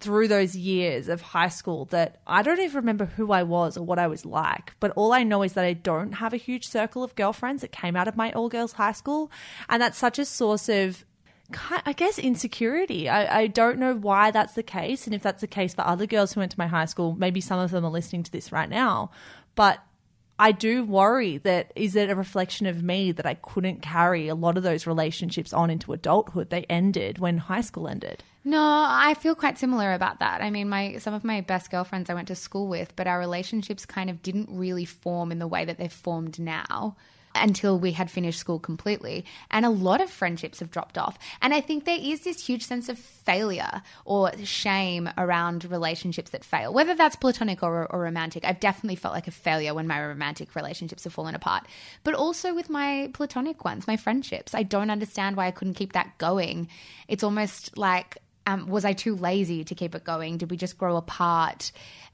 through 0.00 0.28
those 0.28 0.54
years 0.54 1.08
of 1.08 1.20
high 1.20 1.48
school 1.48 1.86
that 1.86 2.20
I 2.26 2.42
don't 2.42 2.60
even 2.60 2.76
remember 2.76 3.06
who 3.06 3.32
I 3.32 3.42
was 3.42 3.76
or 3.76 3.82
what 3.82 3.98
I 3.98 4.06
was 4.06 4.24
like. 4.24 4.74
But 4.80 4.92
all 4.92 5.12
I 5.12 5.24
know 5.24 5.42
is 5.42 5.54
that 5.54 5.64
I 5.64 5.72
don't 5.72 6.12
have 6.12 6.32
a 6.32 6.36
huge 6.36 6.68
circle 6.68 7.02
of 7.02 7.16
girlfriends 7.16 7.62
that 7.62 7.72
came 7.72 7.96
out 7.96 8.08
of 8.08 8.16
my 8.16 8.30
all 8.32 8.48
girls 8.48 8.72
high 8.72 8.92
school. 8.92 9.30
And 9.68 9.82
that's 9.82 9.98
such 9.98 10.18
a 10.18 10.24
source 10.24 10.68
of, 10.68 11.04
I 11.86 11.94
guess, 11.94 12.18
insecurity. 12.18 13.08
I, 13.08 13.40
I 13.40 13.46
don't 13.46 13.78
know 13.78 13.94
why 13.94 14.30
that's 14.30 14.52
the 14.52 14.62
case. 14.62 15.06
And 15.06 15.14
if 15.14 15.22
that's 15.22 15.40
the 15.40 15.46
case 15.46 15.74
for 15.74 15.86
other 15.86 16.06
girls 16.06 16.32
who 16.32 16.40
went 16.40 16.52
to 16.52 16.58
my 16.58 16.66
high 16.66 16.84
school, 16.84 17.16
maybe 17.18 17.40
some 17.40 17.58
of 17.58 17.70
them 17.70 17.84
are 17.84 17.90
listening 17.90 18.22
to 18.24 18.32
this 18.32 18.52
right 18.52 18.68
now. 18.68 19.10
But 19.54 19.78
I 20.38 20.52
do 20.52 20.84
worry 20.84 21.38
that 21.38 21.72
is 21.74 21.96
it 21.96 22.10
a 22.10 22.14
reflection 22.14 22.66
of 22.66 22.82
me 22.82 23.12
that 23.12 23.26
I 23.26 23.34
couldn't 23.34 23.80
carry 23.80 24.28
a 24.28 24.34
lot 24.34 24.56
of 24.56 24.62
those 24.62 24.86
relationships 24.86 25.54
on 25.54 25.70
into 25.70 25.92
adulthood? 25.94 26.50
They 26.50 26.64
ended 26.64 27.18
when 27.18 27.38
high 27.38 27.62
school 27.62 27.88
ended. 27.88 28.22
No, 28.44 28.60
I 28.60 29.14
feel 29.14 29.34
quite 29.34 29.58
similar 29.58 29.94
about 29.94 30.20
that. 30.20 30.42
I 30.42 30.50
mean, 30.50 30.68
my 30.68 30.98
some 30.98 31.14
of 31.14 31.24
my 31.24 31.40
best 31.40 31.70
girlfriends 31.70 32.10
I 32.10 32.14
went 32.14 32.28
to 32.28 32.34
school 32.34 32.68
with, 32.68 32.94
but 32.94 33.06
our 33.06 33.18
relationships 33.18 33.86
kind 33.86 34.10
of 34.10 34.22
didn't 34.22 34.48
really 34.50 34.84
form 34.84 35.32
in 35.32 35.38
the 35.38 35.48
way 35.48 35.64
that 35.64 35.78
they've 35.78 35.92
formed 35.92 36.38
now 36.38 36.94
until 37.34 37.78
we 37.78 37.92
had 37.92 38.10
finished 38.10 38.38
school 38.38 38.58
completely. 38.58 39.24
And 39.50 39.64
a 39.64 39.70
lot 39.70 40.00
of 40.00 40.10
friendships 40.10 40.60
have 40.60 40.70
dropped 40.70 40.98
off. 40.98 41.18
And 41.40 41.54
I 41.54 41.60
think 41.60 41.84
there 41.84 41.98
is 42.00 42.20
this 42.20 42.44
huge 42.44 42.64
sense 42.64 42.88
of 42.88 42.98
failure 42.98 43.82
or 44.04 44.32
shame 44.44 45.10
around 45.16 45.64
relationships 45.70 46.30
that 46.30 46.44
fail, 46.44 46.72
whether 46.72 46.94
that's 46.94 47.16
platonic 47.16 47.62
or, 47.62 47.86
or 47.92 48.00
romantic. 48.00 48.44
I've 48.44 48.60
definitely 48.60 48.96
felt 48.96 49.14
like 49.14 49.28
a 49.28 49.32
failure 49.32 49.74
when 49.74 49.86
my 49.86 50.04
romantic 50.04 50.54
relationships 50.54 51.04
have 51.04 51.12
fallen 51.12 51.34
apart, 51.34 51.66
but 52.04 52.14
also 52.14 52.54
with 52.54 52.70
my 52.70 53.10
platonic 53.12 53.64
ones, 53.64 53.86
my 53.86 53.96
friendships. 53.96 54.54
I 54.54 54.62
don't 54.62 54.90
understand 54.90 55.36
why 55.36 55.46
I 55.46 55.50
couldn't 55.50 55.74
keep 55.74 55.92
that 55.92 56.18
going. 56.18 56.68
It's 57.06 57.22
almost 57.22 57.76
like 57.76 58.18
um, 58.48 58.66
was 58.66 58.86
I 58.86 58.94
too 58.94 59.14
lazy 59.14 59.62
to 59.62 59.74
keep 59.74 59.94
it 59.94 60.04
going? 60.04 60.38
Did 60.38 60.50
we 60.50 60.56
just 60.56 60.78
grow 60.78 60.96
apart? 60.96 61.70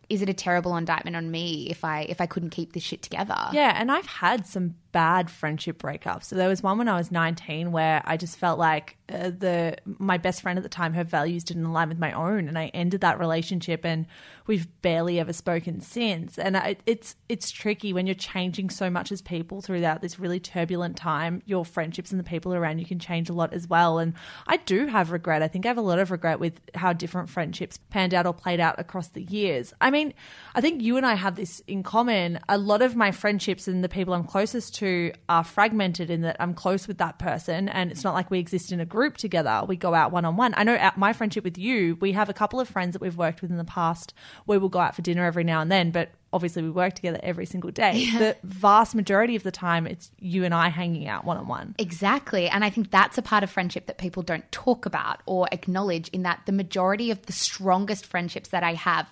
Is 0.09 0.21
it 0.21 0.29
a 0.29 0.35
terrible 0.35 0.77
indictment 0.77 1.17
on 1.17 1.31
me 1.31 1.69
if 1.71 1.85
I 1.85 2.03
if 2.03 2.21
I 2.21 2.27
couldn't 2.27 2.51
keep 2.51 2.73
this 2.73 2.83
shit 2.83 3.03
together? 3.03 3.37
Yeah, 3.53 3.73
and 3.75 3.91
I've 3.91 4.07
had 4.07 4.47
some 4.47 4.75
bad 4.95 5.29
friendship 5.29 5.83
breakups. 5.83 6.27
So 6.27 6.37
there 6.37 6.49
was 6.49 6.63
one 6.63 6.79
when 6.79 6.89
I 6.89 6.97
was 6.97 7.11
19 7.11 7.73
where 7.73 8.01
I 8.05 8.17
just 8.17 8.39
felt 8.39 8.61
like 8.61 8.97
uh, 9.09 9.31
the 9.37 9.77
my 9.85 10.19
best 10.19 10.41
friend 10.41 10.57
at 10.57 10.63
the 10.63 10.69
time 10.69 10.95
her 10.95 11.03
values 11.03 11.43
didn't 11.43 11.65
align 11.65 11.89
with 11.89 11.99
my 11.99 12.13
own 12.13 12.47
and 12.47 12.57
I 12.57 12.69
ended 12.69 13.01
that 13.01 13.19
relationship 13.19 13.85
and 13.85 14.07
we've 14.47 14.69
barely 14.83 15.19
ever 15.19 15.33
spoken 15.33 15.81
since. 15.81 16.39
And 16.39 16.57
I, 16.57 16.77
it's 16.87 17.17
it's 17.29 17.51
tricky 17.51 17.93
when 17.93 18.07
you're 18.07 18.15
changing 18.15 18.71
so 18.71 18.89
much 18.89 19.11
as 19.11 19.21
people 19.21 19.61
throughout 19.61 20.01
this 20.01 20.21
really 20.21 20.39
turbulent 20.39 20.97
time. 20.97 21.43
Your 21.45 21.65
friendships 21.65 22.13
and 22.13 22.21
the 22.21 22.25
people 22.25 22.55
around 22.55 22.79
you 22.79 22.87
can 22.87 23.01
change 23.01 23.29
a 23.29 23.35
lot 23.35 23.53
as 23.53 23.67
well. 23.67 23.99
And 23.99 24.15
I 24.47 24.59
do 24.59 24.87
have 24.87 25.11
regret. 25.11 25.43
I 25.43 25.49
think 25.49 25.67
I 25.67 25.69
have 25.69 25.77
a 25.77 25.83
lot 25.83 25.99
of 25.99 26.13
regret 26.13 26.39
with 26.39 26.61
how 26.77 26.93
different 26.93 27.31
friendships 27.31 27.81
panned 27.91 28.15
out 28.15 28.27
or 28.27 28.33
played 28.33 28.61
out 28.61 28.79
across 28.79 29.09
the 29.09 29.23
years. 29.23 29.75
I 29.81 29.91
mean, 29.91 30.15
I 30.55 30.61
think 30.61 30.83
you 30.83 30.97
and 30.97 31.05
I 31.05 31.15
have 31.15 31.35
this 31.35 31.61
in 31.67 31.83
common. 31.83 32.39
A 32.49 32.59
lot 32.59 32.81
of 32.81 32.95
my 32.95 33.11
friendships 33.11 33.67
and 33.67 33.83
the 33.83 33.89
people 33.89 34.15
I'm 34.15 34.25
closest 34.25 34.77
to 34.77 34.84
are 35.29 35.45
fragmented 35.45 36.11
in 36.11 36.23
that 36.23 36.37
I'm 36.41 36.55
close 36.55 36.89
with 36.89 36.99
that 36.99 37.19
person 37.19 37.69
and 37.69 37.91
it's 37.91 38.05
not 38.05 38.15
like 38.15 38.31
we 38.31 38.39
exist 38.39 38.73
in 38.73 38.81
a 38.81 38.85
group 38.85 39.17
together. 39.17 39.63
We 39.67 39.77
go 39.77 39.95
out 39.95 40.13
one 40.13 40.25
on 40.25 40.37
one. 40.37 40.55
I 40.57 40.65
know 40.65 40.75
at 40.75 40.99
my 40.99 41.13
friendship 41.13 41.45
with 41.45 41.59
you, 41.59 41.97
we 42.01 42.13
have 42.13 42.29
a 42.29 42.35
couple 42.35 42.61
of 42.61 42.69
friends 42.69 42.93
that 42.93 43.03
we've 43.03 43.17
worked 43.17 43.43
with 43.43 43.51
in 43.51 43.57
the 43.57 43.65
past 43.65 44.15
where 44.47 44.61
we'll 44.61 44.69
go 44.69 44.81
out 44.81 44.95
for 44.95 45.03
dinner 45.03 45.25
every 45.25 45.45
now 45.45 45.61
and 45.61 45.71
then, 45.71 45.91
but 45.91 46.11
obviously 46.35 46.63
we 46.63 46.71
work 46.71 46.95
together 46.95 47.21
every 47.23 47.47
single 47.47 47.71
day. 47.71 48.11
The 48.19 48.37
vast 48.43 48.95
majority 48.95 49.37
of 49.37 49.45
the 49.45 49.53
time 49.53 49.87
it's 49.87 50.11
you 50.19 50.45
and 50.45 50.53
I 50.53 50.69
hanging 50.69 51.07
out 51.07 51.25
one 51.25 51.37
on 51.37 51.47
one. 51.47 51.75
Exactly. 51.79 52.49
And 52.49 52.65
I 52.65 52.71
think 52.71 52.91
that's 52.91 53.17
a 53.17 53.23
part 53.23 53.45
of 53.45 53.51
friendship 53.51 53.87
that 53.87 53.99
people 53.99 54.23
don't 54.23 54.51
talk 54.51 54.85
about 54.85 55.23
or 55.27 55.49
acknowledge 55.53 56.09
in 56.09 56.25
that 56.25 56.41
the 56.47 56.53
majority 56.53 57.11
of 57.11 57.23
the 57.27 57.33
strongest 57.33 58.05
friendships 58.05 58.49
that 58.51 58.65
I 58.65 58.75
have 58.75 59.07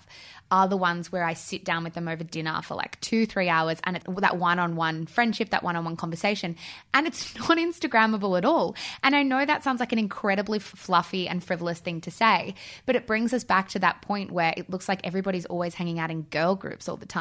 are 0.53 0.67
the 0.67 0.77
ones 0.77 1.11
where 1.11 1.23
I 1.23 1.33
sit 1.33 1.65
down 1.65 1.83
with 1.83 1.95
them 1.95 2.07
over 2.07 2.23
dinner 2.23 2.61
for 2.61 2.75
like 2.75 3.01
two, 3.01 3.25
three 3.25 3.49
hours 3.49 3.79
and 3.85 3.97
it, 3.97 4.03
that 4.17 4.37
one 4.37 4.59
on 4.59 4.75
one 4.75 5.07
friendship, 5.07 5.49
that 5.49 5.63
one 5.63 5.75
on 5.75 5.83
one 5.83 5.95
conversation. 5.95 6.55
And 6.93 7.07
it's 7.07 7.35
not 7.49 7.57
Instagrammable 7.57 8.37
at 8.37 8.45
all. 8.45 8.75
And 9.01 9.15
I 9.15 9.23
know 9.23 9.43
that 9.43 9.63
sounds 9.63 9.79
like 9.79 9.91
an 9.91 9.97
incredibly 9.97 10.59
fluffy 10.59 11.27
and 11.27 11.43
frivolous 11.43 11.79
thing 11.79 12.01
to 12.01 12.11
say, 12.11 12.53
but 12.85 12.95
it 12.95 13.07
brings 13.07 13.33
us 13.33 13.43
back 13.43 13.69
to 13.69 13.79
that 13.79 14.03
point 14.03 14.31
where 14.31 14.53
it 14.55 14.69
looks 14.69 14.87
like 14.87 15.01
everybody's 15.03 15.47
always 15.47 15.73
hanging 15.73 15.97
out 15.97 16.11
in 16.11 16.21
girl 16.23 16.55
groups 16.55 16.87
all 16.87 16.97
the 16.97 17.07
time, 17.07 17.12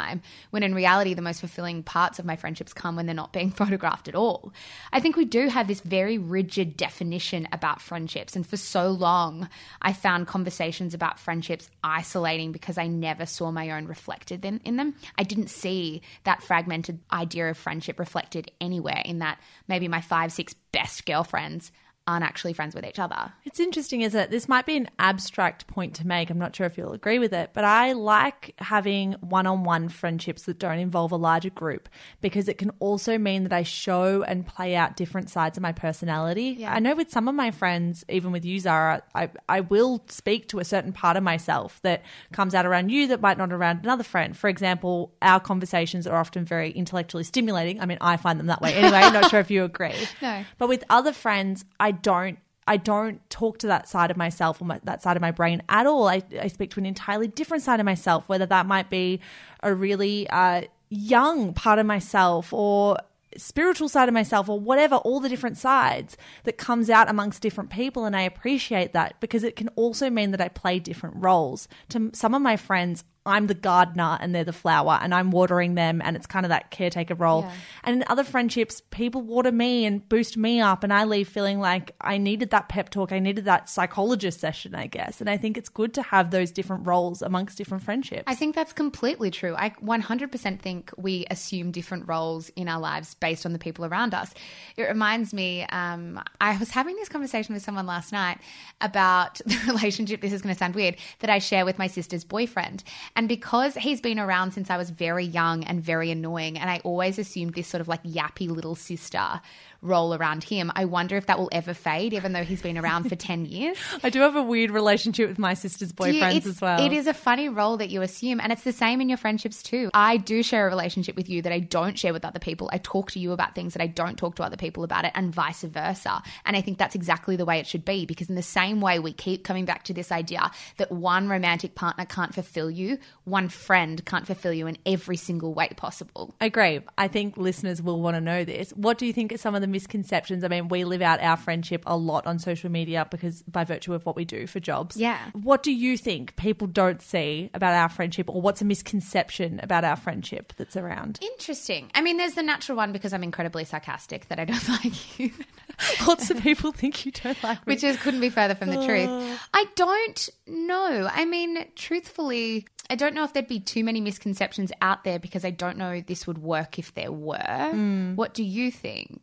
when 0.50 0.62
in 0.62 0.74
reality, 0.74 1.14
the 1.14 1.22
most 1.22 1.40
fulfilling 1.40 1.82
parts 1.82 2.18
of 2.18 2.24
my 2.24 2.36
friendships 2.36 2.72
come 2.72 2.96
when 2.96 3.06
they're 3.06 3.14
not 3.14 3.32
being 3.32 3.50
photographed 3.62 4.08
at 4.08 4.14
all. 4.14 4.52
I 4.92 5.00
think 5.00 5.16
we 5.16 5.24
do 5.24 5.48
have 5.48 5.68
this 5.68 5.80
very 5.80 6.18
rigid 6.18 6.76
definition 6.76 7.48
about 7.52 7.80
friendships. 7.80 8.36
And 8.36 8.46
for 8.46 8.56
so 8.56 8.90
long, 8.90 9.48
I 9.80 9.92
found 9.92 10.26
conversations 10.26 10.94
about 10.94 11.18
friendships 11.18 11.70
isolating 11.82 12.52
because 12.52 12.78
I 12.78 12.86
never 12.86 13.26
saw 13.26 13.50
my 13.50 13.70
own 13.70 13.86
reflected 13.86 14.44
in, 14.44 14.60
in 14.64 14.76
them. 14.76 14.94
I 15.18 15.22
didn't 15.22 15.48
see 15.48 16.02
that 16.24 16.42
fragmented 16.42 17.00
idea 17.12 17.50
of 17.50 17.56
friendship 17.56 17.98
reflected 17.98 18.50
anywhere 18.60 19.02
in 19.04 19.18
that 19.18 19.38
maybe 19.68 19.88
my 19.88 20.00
five, 20.00 20.32
six 20.32 20.54
best 20.72 21.06
girlfriends 21.06 21.72
aren't 22.06 22.24
actually 22.24 22.52
friends 22.52 22.74
with 22.74 22.84
each 22.84 22.98
other. 22.98 23.32
It's 23.44 23.60
interesting, 23.60 24.00
isn't 24.00 24.18
it? 24.18 24.30
This 24.30 24.48
might 24.48 24.66
be 24.66 24.76
an 24.76 24.88
abstract 24.98 25.66
point 25.66 25.94
to 25.96 26.06
make. 26.06 26.30
I'm 26.30 26.38
not 26.38 26.54
sure 26.54 26.66
if 26.66 26.76
you'll 26.76 26.92
agree 26.92 27.18
with 27.18 27.32
it, 27.32 27.50
but 27.52 27.64
I 27.64 27.92
like 27.92 28.54
having 28.58 29.12
one 29.20 29.46
on 29.46 29.62
one 29.62 29.88
friendships 29.88 30.42
that 30.44 30.58
don't 30.58 30.78
involve 30.78 31.12
a 31.12 31.16
larger 31.16 31.50
group 31.50 31.88
because 32.20 32.48
it 32.48 32.58
can 32.58 32.70
also 32.80 33.18
mean 33.18 33.44
that 33.44 33.52
I 33.52 33.62
show 33.62 34.22
and 34.22 34.46
play 34.46 34.74
out 34.74 34.96
different 34.96 35.30
sides 35.30 35.56
of 35.56 35.62
my 35.62 35.72
personality. 35.72 36.56
Yeah. 36.58 36.74
I 36.74 36.80
know 36.80 36.94
with 36.94 37.10
some 37.10 37.28
of 37.28 37.34
my 37.34 37.50
friends, 37.50 38.04
even 38.08 38.32
with 38.32 38.44
you, 38.44 38.58
Zara, 38.58 39.02
I, 39.14 39.30
I 39.48 39.60
will 39.60 40.02
speak 40.08 40.48
to 40.48 40.58
a 40.58 40.64
certain 40.64 40.92
part 40.92 41.16
of 41.16 41.22
myself 41.22 41.80
that 41.82 42.02
comes 42.32 42.54
out 42.54 42.66
around 42.66 42.90
you 42.90 43.06
that 43.08 43.20
might 43.20 43.38
not 43.38 43.52
around 43.52 43.84
another 43.84 44.04
friend. 44.04 44.36
For 44.36 44.48
example, 44.48 45.12
our 45.22 45.40
conversations 45.40 46.06
are 46.06 46.16
often 46.16 46.44
very 46.44 46.70
intellectually 46.70 47.24
stimulating. 47.24 47.80
I 47.80 47.86
mean, 47.86 47.98
I 48.00 48.16
find 48.16 48.38
them 48.38 48.46
that 48.48 48.60
way 48.60 48.74
anyway. 48.74 48.98
I'm 48.98 49.12
not 49.20 49.30
sure 49.30 49.40
if 49.40 49.50
you 49.50 49.64
agree. 49.64 49.94
No. 50.20 50.44
But 50.58 50.68
with 50.68 50.84
other 50.90 51.12
friends, 51.12 51.64
I 51.78 51.91
don't. 51.92 52.38
I 52.66 52.76
don't 52.76 53.28
talk 53.28 53.58
to 53.58 53.66
that 53.66 53.88
side 53.88 54.12
of 54.12 54.16
myself 54.16 54.62
or 54.62 54.66
my, 54.66 54.80
that 54.84 55.02
side 55.02 55.16
of 55.16 55.20
my 55.20 55.32
brain 55.32 55.62
at 55.68 55.86
all. 55.86 56.06
I, 56.08 56.22
I 56.40 56.46
speak 56.46 56.70
to 56.70 56.80
an 56.80 56.86
entirely 56.86 57.26
different 57.26 57.64
side 57.64 57.80
of 57.80 57.86
myself, 57.86 58.28
whether 58.28 58.46
that 58.46 58.66
might 58.66 58.88
be 58.88 59.20
a 59.64 59.74
really 59.74 60.28
uh, 60.30 60.62
young 60.88 61.54
part 61.54 61.80
of 61.80 61.86
myself 61.86 62.52
or 62.52 62.98
spiritual 63.36 63.88
side 63.88 64.08
of 64.08 64.14
myself 64.14 64.48
or 64.48 64.60
whatever, 64.60 64.96
all 64.96 65.20
the 65.20 65.28
different 65.28 65.58
sides 65.58 66.16
that 66.44 66.58
comes 66.58 66.90
out 66.90 67.08
amongst 67.08 67.42
different 67.42 67.70
people. 67.70 68.04
And 68.04 68.14
I 68.14 68.22
appreciate 68.22 68.92
that 68.92 69.18
because 69.20 69.44
it 69.44 69.56
can 69.56 69.68
also 69.68 70.10
mean 70.10 70.30
that 70.32 70.40
I 70.40 70.48
play 70.48 70.78
different 70.78 71.16
roles. 71.18 71.68
To 71.90 72.10
some 72.12 72.34
of 72.34 72.42
my 72.42 72.56
friends, 72.56 73.04
I'm 73.24 73.46
the 73.46 73.54
gardener 73.54 74.18
and 74.20 74.34
they're 74.34 74.42
the 74.42 74.52
flower 74.52 74.98
and 75.00 75.14
I'm 75.14 75.30
watering 75.30 75.74
them 75.76 76.02
and 76.02 76.16
it's 76.16 76.26
kind 76.26 76.44
of 76.44 76.50
that 76.50 76.70
caretaker 76.70 77.14
role. 77.14 77.42
Yeah. 77.42 77.52
And 77.84 77.96
in 77.96 78.04
other 78.08 78.24
friendships, 78.24 78.82
people 78.90 79.22
water 79.22 79.52
me 79.52 79.84
and 79.84 80.06
boost 80.08 80.36
me 80.36 80.60
up 80.60 80.82
and 80.82 80.92
I 80.92 81.04
leave 81.04 81.28
feeling 81.28 81.60
like 81.60 81.94
I 82.00 82.18
needed 82.18 82.50
that 82.50 82.68
pep 82.68 82.90
talk. 82.90 83.12
I 83.12 83.20
needed 83.20 83.44
that 83.44 83.68
psychologist 83.68 84.40
session, 84.40 84.74
I 84.74 84.88
guess. 84.88 85.20
And 85.20 85.30
I 85.30 85.36
think 85.36 85.56
it's 85.56 85.68
good 85.68 85.94
to 85.94 86.02
have 86.02 86.32
those 86.32 86.50
different 86.50 86.86
roles 86.86 87.22
amongst 87.22 87.58
different 87.58 87.84
friendships. 87.84 88.24
I 88.26 88.34
think 88.34 88.56
that's 88.56 88.72
completely 88.72 89.30
true. 89.30 89.54
I 89.56 89.70
100% 89.70 90.58
think 90.58 90.90
we 90.96 91.24
assume 91.30 91.70
different 91.70 92.08
roles 92.08 92.48
in 92.50 92.68
our 92.68 92.80
lives 92.80 93.14
based 93.14 93.46
on 93.46 93.52
the 93.52 93.58
people 93.58 93.84
around 93.84 94.14
us. 94.14 94.34
It 94.76 94.82
reminds 94.82 95.32
me, 95.32 95.64
um, 95.70 96.20
I 96.40 96.56
was 96.58 96.70
having 96.70 96.96
this 96.96 97.08
conversation 97.08 97.54
with 97.54 97.62
someone 97.62 97.86
last 97.86 98.10
night 98.10 98.38
about 98.80 99.38
the 99.46 99.58
relationship, 99.68 100.20
this 100.20 100.32
is 100.32 100.42
going 100.42 100.54
to 100.54 100.58
sound 100.58 100.74
weird, 100.74 100.96
that 101.20 101.30
I 101.30 101.38
share 101.38 101.64
with 101.64 101.78
my 101.78 101.86
sister's 101.86 102.24
boyfriend. 102.24 102.82
And 103.14 103.28
because 103.28 103.74
he's 103.74 104.00
been 104.00 104.18
around 104.18 104.52
since 104.52 104.70
I 104.70 104.78
was 104.78 104.88
very 104.90 105.24
young 105.24 105.64
and 105.64 105.82
very 105.82 106.10
annoying, 106.10 106.58
and 106.58 106.70
I 106.70 106.80
always 106.82 107.18
assumed 107.18 107.54
this 107.54 107.68
sort 107.68 107.82
of 107.82 107.88
like 107.88 108.02
yappy 108.04 108.48
little 108.48 108.74
sister 108.74 109.40
role 109.82 110.14
around 110.14 110.44
him, 110.44 110.70
I 110.74 110.84
wonder 110.86 111.16
if 111.16 111.26
that 111.26 111.38
will 111.38 111.48
ever 111.52 111.74
fade, 111.74 112.14
even 112.14 112.32
though 112.32 112.44
he's 112.44 112.62
been 112.62 112.78
around 112.78 113.08
for 113.08 113.16
10 113.16 113.44
years. 113.46 113.76
I 114.02 114.10
do 114.10 114.20
have 114.20 114.36
a 114.36 114.42
weird 114.42 114.70
relationship 114.70 115.28
with 115.28 115.38
my 115.38 115.54
sister's 115.54 115.92
Do 115.92 116.08
you- 116.10 116.22
boyfriends 116.22 116.46
as 116.46 116.60
well. 116.60 116.80
It 116.84 116.92
is 116.92 117.06
a 117.06 117.14
funny 117.14 117.48
role 117.48 117.76
that 117.78 117.90
you 117.90 118.00
assume, 118.02 118.40
and 118.40 118.52
it's 118.52 118.62
the 118.62 118.72
same 118.72 119.00
in 119.00 119.08
your 119.08 119.18
friendships 119.18 119.62
too. 119.62 119.90
I 119.92 120.16
do 120.16 120.42
share 120.42 120.66
a 120.66 120.70
relationship 120.70 121.16
with 121.16 121.28
you 121.28 121.42
that 121.42 121.52
I 121.52 121.58
don't 121.58 121.98
share 121.98 122.12
with 122.12 122.24
other 122.24 122.38
people. 122.38 122.70
I 122.72 122.78
talk 122.78 123.10
to 123.12 123.18
you 123.18 123.32
about 123.32 123.54
things 123.54 123.74
that 123.74 123.82
I 123.82 123.88
don't 123.88 124.16
talk 124.16 124.36
to 124.36 124.42
other 124.44 124.56
people 124.56 124.84
about 124.84 125.04
it, 125.04 125.12
and 125.14 125.34
vice 125.34 125.62
versa. 125.62 126.22
And 126.44 126.56
I 126.56 126.60
think 126.60 126.78
that's 126.78 126.94
exactly 126.94 127.36
the 127.36 127.44
way 127.44 127.58
it 127.58 127.66
should 127.66 127.84
be 127.84 128.06
because, 128.06 128.28
in 128.28 128.36
the 128.36 128.42
same 128.42 128.80
way, 128.80 128.98
we 128.98 129.12
keep 129.12 129.44
coming 129.44 129.64
back 129.64 129.82
to 129.84 129.92
this 129.94 130.12
idea 130.12 130.50
that 130.76 130.92
one 130.92 131.28
romantic 131.28 131.74
partner 131.74 132.04
can't 132.04 132.34
fulfill 132.34 132.70
you, 132.70 132.98
one 133.24 133.48
friend 133.48 134.04
can't 134.04 134.26
fulfill 134.26 134.52
you 134.52 134.66
in 134.66 134.78
every 134.86 135.16
single 135.16 135.54
way 135.54 135.68
possible. 135.76 136.34
I 136.40 136.46
agree. 136.46 136.80
I 136.96 137.08
think 137.08 137.36
listeners 137.36 137.82
will 137.82 138.00
want 138.00 138.14
to 138.16 138.20
know 138.20 138.44
this. 138.44 138.70
What 138.72 138.98
do 138.98 139.06
you 139.06 139.12
think 139.12 139.32
are 139.32 139.38
some 139.38 139.54
of 139.54 139.60
the 139.60 139.66
misconceptions? 139.72 140.44
I 140.44 140.48
mean, 140.48 140.68
we 140.68 140.84
live 140.84 141.02
out 141.02 141.20
our 141.20 141.36
friendship 141.36 141.82
a 141.86 141.96
lot 141.96 142.26
on 142.26 142.38
social 142.38 142.70
media 142.70 143.06
because 143.10 143.42
by 143.42 143.64
virtue 143.64 143.94
of 143.94 144.06
what 144.06 144.14
we 144.14 144.24
do 144.24 144.46
for 144.46 144.60
jobs. 144.60 144.96
Yeah. 144.96 145.18
What 145.32 145.62
do 145.62 145.72
you 145.72 145.96
think 145.96 146.36
people 146.36 146.66
don't 146.68 147.02
see 147.02 147.50
about 147.54 147.74
our 147.74 147.88
friendship 147.88 148.28
or 148.30 148.40
what's 148.40 148.60
a 148.62 148.64
misconception 148.64 149.58
about 149.62 149.84
our 149.84 149.96
friendship 149.96 150.52
that's 150.56 150.76
around? 150.76 151.18
Interesting. 151.22 151.90
I 151.94 152.02
mean, 152.02 152.16
there's 152.18 152.34
the 152.34 152.42
natural 152.42 152.76
one 152.76 152.92
because 152.92 153.12
I'm 153.12 153.24
incredibly 153.24 153.64
sarcastic 153.64 154.28
that 154.28 154.38
I 154.38 154.44
don't 154.44 154.68
like 154.84 155.18
you. 155.18 155.32
Lots 156.06 156.30
of 156.30 156.40
people 156.42 156.70
think 156.70 157.04
you 157.04 157.12
don't 157.12 157.42
like 157.42 157.66
me. 157.66 157.72
which 157.74 157.82
is 157.82 157.96
couldn't 157.96 158.20
be 158.20 158.28
further 158.28 158.54
from 158.54 158.68
the 158.70 158.84
truth. 158.86 159.08
Uh. 159.08 159.36
I 159.54 159.66
don't 159.74 160.28
know. 160.46 161.08
I 161.10 161.24
mean, 161.24 161.64
truthfully, 161.74 162.66
I 162.90 162.94
don't 162.94 163.14
know 163.14 163.24
if 163.24 163.32
there'd 163.32 163.46
be 163.48 163.60
too 163.60 163.84
many 163.84 164.00
misconceptions 164.00 164.70
out 164.82 165.04
there 165.04 165.18
because 165.18 165.44
I 165.44 165.50
don't 165.50 165.78
know 165.78 166.00
this 166.00 166.26
would 166.26 166.38
work 166.38 166.78
if 166.78 166.92
there 166.94 167.10
were. 167.12 167.70
Hmm. 167.70 168.14
What 168.16 168.34
do 168.34 168.44
you 168.44 168.70
think? 168.70 169.22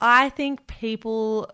I 0.00 0.30
think 0.30 0.66
people 0.66 1.50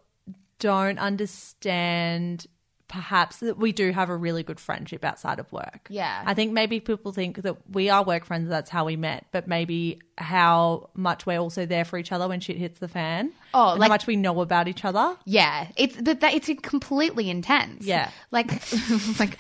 don't 0.59 0.99
understand 0.99 2.47
perhaps 2.89 3.39
that 3.39 3.59
we 3.59 3.73
do 3.73 3.91
have 3.91 4.09
a 4.09 4.17
really 4.17 4.43
good 4.43 4.61
friendship 4.61 5.05
outside 5.05 5.39
of 5.39 5.51
work. 5.53 5.89
Yeah. 5.91 6.23
I 6.25 6.35
think 6.35 6.53
maybe 6.53 6.81
people 6.81 7.13
think 7.13 7.43
that 7.43 7.57
we 7.69 7.91
are 7.91 8.05
work 8.05 8.25
friends, 8.25 8.49
that's 8.49 8.71
how 8.71 8.85
we 8.85 8.97
met, 8.97 9.27
but 9.33 9.49
maybe 9.49 10.01
how 10.17 10.91
much 10.95 11.27
we're 11.27 11.39
also 11.39 11.67
there 11.67 11.85
for 11.85 11.99
each 11.99 12.13
other 12.13 12.29
when 12.29 12.41
shit 12.41 12.57
hits 12.57 12.79
the 12.79 12.89
fan. 12.89 13.33
Oh, 13.53 13.75
like- 13.77 13.83
how 13.83 13.89
much 13.89 14.07
we 14.07 14.17
know 14.17 14.41
about 14.41 14.69
each 14.69 14.85
other. 14.85 15.17
Yeah, 15.25 15.69
it's 15.77 15.97
but 16.01 16.21
that 16.21 16.35
it's 16.35 16.49
completely 16.63 17.31
intense. 17.31 17.85
Yeah. 17.85 18.11
like 18.31 18.51
like 19.19 19.39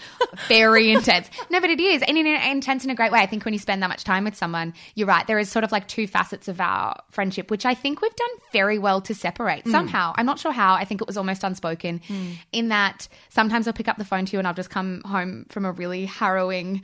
very 0.48 0.90
intense. 0.90 1.30
No, 1.50 1.60
but 1.60 1.70
it 1.70 1.80
is, 1.80 2.02
and 2.02 2.18
in, 2.18 2.26
intense 2.26 2.84
in 2.84 2.90
a 2.90 2.94
great 2.94 3.12
way. 3.12 3.20
I 3.20 3.26
think 3.26 3.44
when 3.44 3.54
you 3.54 3.60
spend 3.60 3.82
that 3.82 3.88
much 3.88 4.04
time 4.04 4.24
with 4.24 4.34
someone, 4.34 4.74
you're 4.94 5.08
right. 5.08 5.26
There 5.26 5.38
is 5.38 5.48
sort 5.48 5.64
of 5.64 5.72
like 5.72 5.87
two 5.88 6.06
facets 6.06 6.48
of 6.48 6.60
our 6.60 6.96
friendship, 7.10 7.50
which 7.50 7.64
I 7.64 7.74
think 7.74 8.00
we've 8.00 8.14
done 8.16 8.28
very 8.52 8.78
well 8.78 9.00
to 9.02 9.14
separate 9.14 9.64
mm. 9.64 9.70
somehow. 9.70 10.12
I'm 10.16 10.26
not 10.26 10.38
sure 10.38 10.52
how. 10.52 10.74
I 10.74 10.84
think 10.84 11.00
it 11.00 11.06
was 11.06 11.16
almost 11.16 11.44
unspoken. 11.44 12.00
Mm. 12.08 12.37
In 12.52 12.68
that, 12.68 13.08
sometimes 13.28 13.66
I'll 13.66 13.72
pick 13.72 13.88
up 13.88 13.98
the 13.98 14.04
phone 14.04 14.26
to 14.26 14.32
you, 14.32 14.38
and 14.38 14.48
I'll 14.48 14.54
just 14.54 14.70
come 14.70 15.02
home 15.02 15.46
from 15.48 15.64
a 15.64 15.72
really 15.72 16.06
harrowing. 16.06 16.82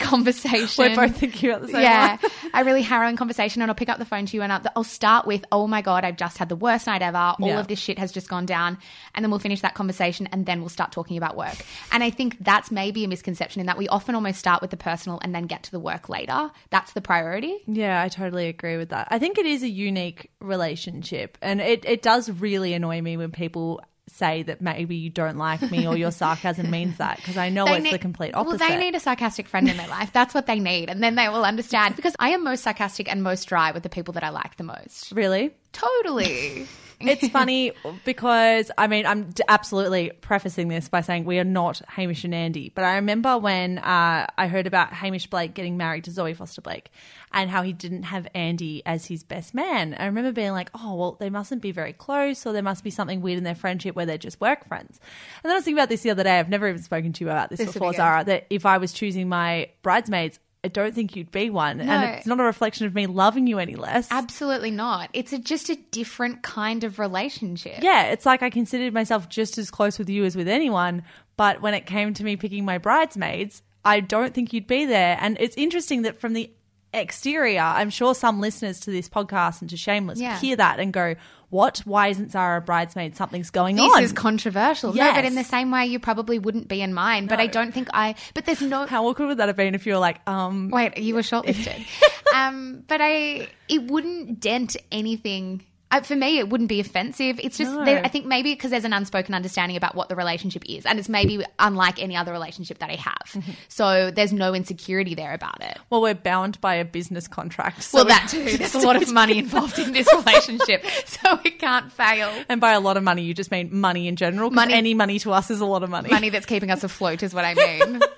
Conversation. 0.00 0.84
We're 0.84 0.96
both 0.96 1.16
thinking 1.16 1.50
about 1.50 1.62
the 1.62 1.68
same 1.68 1.82
yeah 1.82 2.16
a 2.52 2.64
really 2.64 2.82
harrowing 2.82 3.16
conversation 3.16 3.62
and 3.62 3.70
I'll 3.70 3.74
pick 3.76 3.88
up 3.88 3.98
the 3.98 4.04
phone 4.04 4.26
to 4.26 4.36
you 4.36 4.42
and 4.42 4.52
I'll, 4.52 4.62
I'll 4.74 4.82
start 4.84 5.26
with 5.26 5.44
oh 5.52 5.66
my 5.68 5.82
god 5.82 6.04
I've 6.04 6.16
just 6.16 6.38
had 6.38 6.48
the 6.48 6.56
worst 6.56 6.86
night 6.86 7.02
ever. 7.02 7.16
All 7.18 7.36
Yeah. 7.40 7.60
of 7.60 7.68
this 7.68 7.78
shit 7.78 7.98
has 7.98 8.10
just 8.10 8.28
gone 8.28 8.46
down. 8.46 8.78
And 9.14 9.24
then 9.24 9.30
we'll 9.30 9.38
finish 9.40 9.60
that 9.60 9.74
conversation 9.74 10.28
and 10.32 10.46
then 10.46 10.60
we'll 10.60 10.68
start 10.68 10.90
talking 10.92 11.16
about 11.16 11.36
work. 11.36 11.56
And 11.92 12.02
I 12.02 12.10
think 12.10 12.36
that's 12.40 12.70
maybe 12.70 13.04
a 13.04 13.08
misconception 13.08 13.60
in 13.60 13.66
that 13.66 13.78
we 13.78 13.86
often 13.88 14.14
almost 14.14 14.38
start 14.38 14.62
with 14.62 14.70
the 14.70 14.76
personal 14.76 15.20
and 15.22 15.34
then 15.34 15.44
get 15.44 15.62
to 15.64 15.70
the 15.70 15.80
work 15.80 16.08
later. 16.08 16.50
That's 16.70 16.92
the 16.92 17.00
priority. 17.00 17.56
Yeah, 17.66 18.02
I 18.02 18.08
totally 18.08 18.48
agree 18.48 18.76
with 18.76 18.88
that. 18.88 19.08
I 19.10 19.18
think 19.18 19.38
it 19.38 19.46
is 19.46 19.62
a 19.62 19.68
unique 19.68 20.30
relationship, 20.40 21.38
and 21.42 21.60
it, 21.60 21.84
it 21.84 22.02
does 22.02 22.30
really 22.30 22.72
annoy 22.74 23.00
me 23.02 23.16
when 23.16 23.30
people 23.32 23.80
say 24.16 24.42
that 24.44 24.60
maybe 24.60 24.96
you 24.96 25.10
don't 25.10 25.36
like 25.36 25.62
me 25.70 25.86
or 25.86 25.96
your 25.96 26.10
sarcasm 26.22 26.70
means 26.70 26.98
that 26.98 27.16
because 27.16 27.36
I 27.36 27.48
know 27.48 27.64
They 27.64 27.76
it's 27.76 27.84
need- 27.84 27.92
the 27.94 27.98
complete 27.98 28.34
opposite. 28.34 28.60
Well, 28.60 28.68
they 28.70 28.76
need 28.76 28.94
a 28.94 29.00
sarcastic 29.00 29.48
friend 29.48 29.68
in 29.68 29.76
their 29.76 29.88
life. 29.88 30.12
That's 30.12 30.34
what 30.34 30.46
they 30.46 30.58
need. 30.58 30.90
And 30.90 31.02
then 31.02 31.14
they 31.14 31.28
will 31.28 31.44
understand 31.44 31.96
because 31.96 32.14
I 32.18 32.30
am 32.30 32.44
most 32.44 32.62
sarcastic 32.62 33.10
and 33.10 33.22
most 33.22 33.44
dry 33.46 33.72
with 33.72 33.82
the 33.82 33.88
people 33.88 34.12
that 34.14 34.24
I 34.24 34.30
like 34.30 34.56
the 34.56 34.64
most. 34.64 35.12
really? 35.12 35.52
Totally. 35.72 36.66
It's 37.00 37.28
funny 37.28 37.72
because 38.04 38.70
I 38.76 38.86
mean 38.86 39.06
I'm 39.06 39.30
absolutely 39.48 40.10
prefacing 40.20 40.68
this 40.68 40.88
by 40.88 41.00
saying 41.00 41.24
we 41.24 41.38
are 41.38 41.44
not 41.44 41.80
Hamish 41.88 42.24
and 42.24 42.34
Andy, 42.34 42.70
but 42.74 42.84
I 42.84 42.96
remember 42.96 43.38
when 43.38 43.78
uh, 43.78 44.26
I 44.36 44.46
heard 44.46 44.66
about 44.66 44.92
Hamish 44.92 45.26
Blake 45.28 45.54
getting 45.54 45.76
married 45.76 46.04
to 46.04 46.10
Zoe 46.10 46.34
Foster 46.34 46.60
Blake 46.60 46.90
and 47.32 47.48
how 47.48 47.62
he 47.62 47.72
didn't 47.72 48.04
have 48.04 48.26
Andy 48.34 48.82
as 48.84 49.06
his 49.06 49.22
best 49.22 49.54
man. 49.54 49.94
I 49.94 50.06
remember 50.06 50.32
being 50.32 50.52
like, 50.52 50.70
oh 50.74 50.94
well, 50.94 51.16
they 51.20 51.30
mustn't 51.30 51.62
be 51.62 51.72
very 51.72 51.92
close, 51.92 52.44
or 52.46 52.52
there 52.52 52.62
must 52.62 52.84
be 52.84 52.90
something 52.90 53.20
weird 53.20 53.38
in 53.38 53.44
their 53.44 53.54
friendship 53.54 53.94
where 53.96 54.06
they're 54.06 54.18
just 54.18 54.40
work 54.40 54.66
friends. 54.68 55.00
And 55.42 55.48
then 55.48 55.52
I 55.52 55.54
was 55.56 55.64
thinking 55.64 55.78
about 55.78 55.88
this 55.88 56.02
the 56.02 56.10
other 56.10 56.24
day. 56.24 56.38
I've 56.38 56.48
never 56.48 56.68
even 56.68 56.82
spoken 56.82 57.12
to 57.14 57.24
you 57.24 57.30
about 57.30 57.50
this, 57.50 57.58
This 57.58 57.72
before. 57.72 57.92
Zara. 57.94 58.24
That 58.24 58.46
if 58.50 58.66
I 58.66 58.78
was 58.78 58.92
choosing 58.92 59.28
my 59.28 59.70
bridesmaids. 59.82 60.38
I 60.62 60.68
don't 60.68 60.94
think 60.94 61.16
you'd 61.16 61.30
be 61.30 61.48
one. 61.48 61.78
No. 61.78 61.84
And 61.84 62.16
it's 62.16 62.26
not 62.26 62.38
a 62.38 62.42
reflection 62.42 62.86
of 62.86 62.94
me 62.94 63.06
loving 63.06 63.46
you 63.46 63.58
any 63.58 63.76
less. 63.76 64.08
Absolutely 64.10 64.70
not. 64.70 65.08
It's 65.14 65.32
a, 65.32 65.38
just 65.38 65.70
a 65.70 65.76
different 65.90 66.42
kind 66.42 66.84
of 66.84 66.98
relationship. 66.98 67.82
yeah, 67.82 68.04
it's 68.06 68.26
like 68.26 68.42
I 68.42 68.50
considered 68.50 68.92
myself 68.92 69.28
just 69.28 69.56
as 69.56 69.70
close 69.70 69.98
with 69.98 70.10
you 70.10 70.24
as 70.24 70.36
with 70.36 70.48
anyone. 70.48 71.02
But 71.36 71.62
when 71.62 71.72
it 71.72 71.86
came 71.86 72.12
to 72.14 72.24
me 72.24 72.36
picking 72.36 72.66
my 72.66 72.76
bridesmaids, 72.76 73.62
I 73.84 74.00
don't 74.00 74.34
think 74.34 74.52
you'd 74.52 74.66
be 74.66 74.84
there. 74.84 75.16
And 75.20 75.38
it's 75.40 75.56
interesting 75.56 76.02
that 76.02 76.20
from 76.20 76.34
the 76.34 76.50
exterior, 76.92 77.60
I'm 77.60 77.90
sure 77.90 78.14
some 78.14 78.40
listeners 78.40 78.80
to 78.80 78.90
this 78.90 79.08
podcast 79.08 79.60
and 79.60 79.70
to 79.70 79.76
Shameless 79.76 80.20
Yeah. 80.20 80.38
hear 80.38 80.56
that 80.56 80.80
and 80.80 80.92
go, 80.92 81.14
What? 81.50 81.78
Why 81.84 82.08
isn't 82.08 82.30
Zara 82.30 82.58
a 82.58 82.60
bridesmaid? 82.60 83.16
Something's 83.16 83.50
going 83.50 83.74
This 83.76 83.84
on. 83.90 84.00
This 84.00 84.12
is 84.12 84.16
controversial. 84.16 84.92
No, 84.94 85.12
but 85.12 85.24
in 85.24 85.34
the 85.34 85.42
same 85.42 85.72
way, 85.72 85.86
you 85.86 85.98
probably 85.98 86.38
wouldn't 86.38 86.68
be 86.68 86.80
in 86.80 86.94
mine. 86.94 87.26
But 87.26 87.40
I 87.40 87.48
don't 87.48 87.72
think 87.72 87.88
I. 87.92 88.14
But 88.34 88.44
there's 88.44 88.62
no. 88.62 88.86
How 88.86 89.06
awkward 89.06 89.26
would 89.26 89.38
that 89.38 89.48
have 89.48 89.56
been 89.56 89.74
if 89.74 89.84
you 89.84 89.94
were 89.94 89.98
like, 89.98 90.20
um, 90.28 90.70
Wait, 90.70 90.96
you 90.98 91.16
were 91.16 91.22
shortlisted. 91.22 91.84
um, 92.34 92.84
but 92.86 93.00
I. 93.02 93.48
It 93.68 93.82
wouldn't 93.90 94.38
dent 94.38 94.76
anything 94.92 95.64
I, 95.90 96.00
for 96.02 96.14
me, 96.14 96.38
it 96.38 96.48
wouldn't 96.48 96.68
be 96.68 96.78
offensive. 96.80 97.40
It's 97.42 97.58
just, 97.58 97.72
No. 97.72 97.84
there, 97.84 98.00
I 98.04 98.08
think 98.08 98.26
maybe 98.26 98.52
because 98.54 98.70
there's 98.70 98.84
an 98.84 98.92
unspoken 98.92 99.34
understanding 99.34 99.76
about 99.76 99.94
what 99.94 100.08
the 100.08 100.16
relationship 100.16 100.62
is, 100.68 100.86
and 100.86 100.98
it's 100.98 101.08
maybe 101.08 101.44
unlike 101.58 102.00
any 102.00 102.16
other 102.16 102.32
relationship 102.32 102.78
that 102.78 102.90
I 102.90 102.94
have. 102.96 103.16
Mm-hmm. 103.32 103.50
so 103.68 104.10
there's 104.10 104.32
no 104.32 104.54
insecurity 104.54 105.14
there 105.14 105.32
about 105.34 105.62
it. 105.62 105.78
Well, 105.90 106.02
we're 106.02 106.14
bound 106.14 106.60
by 106.60 106.76
a 106.76 106.84
business 106.84 107.26
contract. 107.28 107.82
So 107.82 107.98
well, 107.98 108.04
that 108.06 108.28
too. 108.30 108.44
There's 108.58 108.74
a 108.74 108.78
lot 108.80 109.00
of 109.00 109.12
money 109.12 109.38
involved 109.38 109.78
in 109.78 109.92
this 109.92 110.08
relationship, 110.14 110.84
so 111.06 111.38
it 111.44 111.58
can't 111.58 111.92
fail. 111.92 112.30
And 112.48 112.60
by 112.60 112.72
a 112.72 112.80
lot 112.80 112.96
of 112.96 113.02
money, 113.02 113.22
you 113.22 113.34
just 113.34 113.50
mean 113.50 113.68
money 113.80 114.08
in 114.08 114.16
general. 114.16 114.50
Money- 114.50 114.74
any 114.74 114.94
money 114.94 115.18
to 115.20 115.32
us 115.32 115.50
is 115.50 115.60
a 115.60 115.66
lot 115.66 115.82
of 115.82 115.90
money. 115.90 116.10
Money 116.10 116.30
that's 116.30 116.46
keeping 116.46 116.70
us 116.70 116.84
afloat 116.84 117.22
is 117.22 117.34
what 117.34 117.44
I 117.44 117.54
mean. 117.54 118.00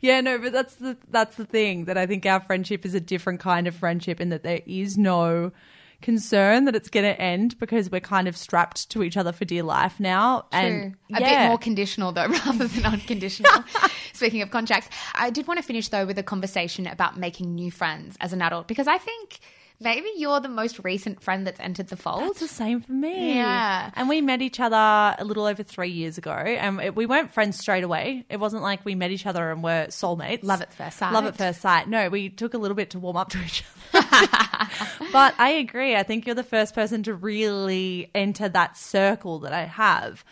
Yeah, 0.00 0.20
no, 0.20 0.38
but 0.38 0.52
that's 0.52 0.74
the 0.76 0.96
that's 1.10 1.36
the 1.36 1.44
thing 1.46 1.86
that 1.86 1.96
I 1.96 2.06
think 2.06 2.26
our 2.26 2.40
friendship 2.40 2.84
is 2.84 2.94
a 2.94 3.00
different 3.00 3.40
kind 3.40 3.66
of 3.66 3.74
friendship 3.74 4.20
in 4.20 4.28
that 4.30 4.42
there 4.42 4.60
is 4.66 4.96
no 4.98 5.52
concern 6.04 6.66
that 6.66 6.76
it's 6.76 6.90
going 6.90 7.06
to 7.06 7.18
end 7.18 7.58
because 7.58 7.90
we're 7.90 7.98
kind 7.98 8.28
of 8.28 8.36
strapped 8.36 8.90
to 8.90 9.02
each 9.02 9.16
other 9.16 9.32
for 9.32 9.46
dear 9.46 9.62
life 9.62 9.98
now. 9.98 10.44
And 10.52 10.92
True. 10.92 11.16
A 11.16 11.20
yeah. 11.20 11.44
bit 11.44 11.48
more 11.48 11.58
conditional 11.58 12.12
though, 12.12 12.26
rather 12.46 12.68
than 12.68 12.84
unconditional. 12.84 13.50
Speaking 14.12 14.42
of 14.42 14.50
contracts, 14.50 14.88
I 15.14 15.30
did 15.30 15.46
want 15.46 15.58
to 15.58 15.64
finish 15.64 15.88
though 15.88 16.04
with 16.04 16.18
a 16.18 16.22
conversation 16.22 16.86
about 16.86 17.16
making 17.16 17.54
new 17.54 17.70
friends 17.70 18.16
as 18.20 18.34
an 18.34 18.42
adult 18.42 18.68
because 18.68 18.86
I 18.86 18.98
think 18.98 19.40
maybe 19.80 20.08
you're 20.16 20.40
the 20.40 20.48
most 20.48 20.78
recent 20.84 21.22
friend 21.22 21.46
that's 21.46 21.58
entered 21.58 21.88
the 21.88 21.96
fold. 21.96 22.24
It's 22.24 22.40
the 22.40 22.48
same 22.48 22.82
for 22.82 22.92
me. 22.92 23.36
Yeah. 23.36 23.90
And 23.94 24.08
we 24.08 24.20
met 24.20 24.42
each 24.42 24.60
other 24.60 24.76
a 25.18 25.24
little 25.24 25.46
over 25.46 25.62
three 25.62 25.90
years 25.90 26.18
ago, 26.18 26.32
and 26.32 26.80
it, 26.80 26.94
we 26.94 27.06
weren't 27.06 27.32
friends 27.32 27.58
straight 27.58 27.82
away. 27.82 28.26
It 28.28 28.38
wasn't 28.38 28.62
like 28.62 28.84
we 28.84 28.94
met 28.94 29.10
each 29.10 29.26
other 29.26 29.50
and 29.50 29.64
were 29.64 29.86
soulmates. 29.88 30.44
Love 30.44 30.60
at 30.60 30.74
first 30.74 30.98
sight. 30.98 31.12
Love 31.12 31.24
at 31.24 31.36
first 31.36 31.60
sight. 31.60 31.88
No, 31.88 32.10
we 32.10 32.28
took 32.28 32.54
a 32.54 32.58
little 32.58 32.76
bit 32.76 32.90
to 32.90 32.98
warm 32.98 33.16
up 33.16 33.30
to 33.30 33.42
each 33.42 33.64
other. 33.92 33.93
But 35.12 35.34
I 35.38 35.56
agree. 35.58 35.96
I 35.96 36.02
think 36.02 36.26
you're 36.26 36.34
the 36.34 36.42
first 36.42 36.74
person 36.74 37.02
to 37.04 37.14
really 37.14 38.10
enter 38.14 38.48
that 38.48 38.76
circle 38.76 39.40
that 39.40 39.52
I 39.52 39.64
have. 39.64 40.24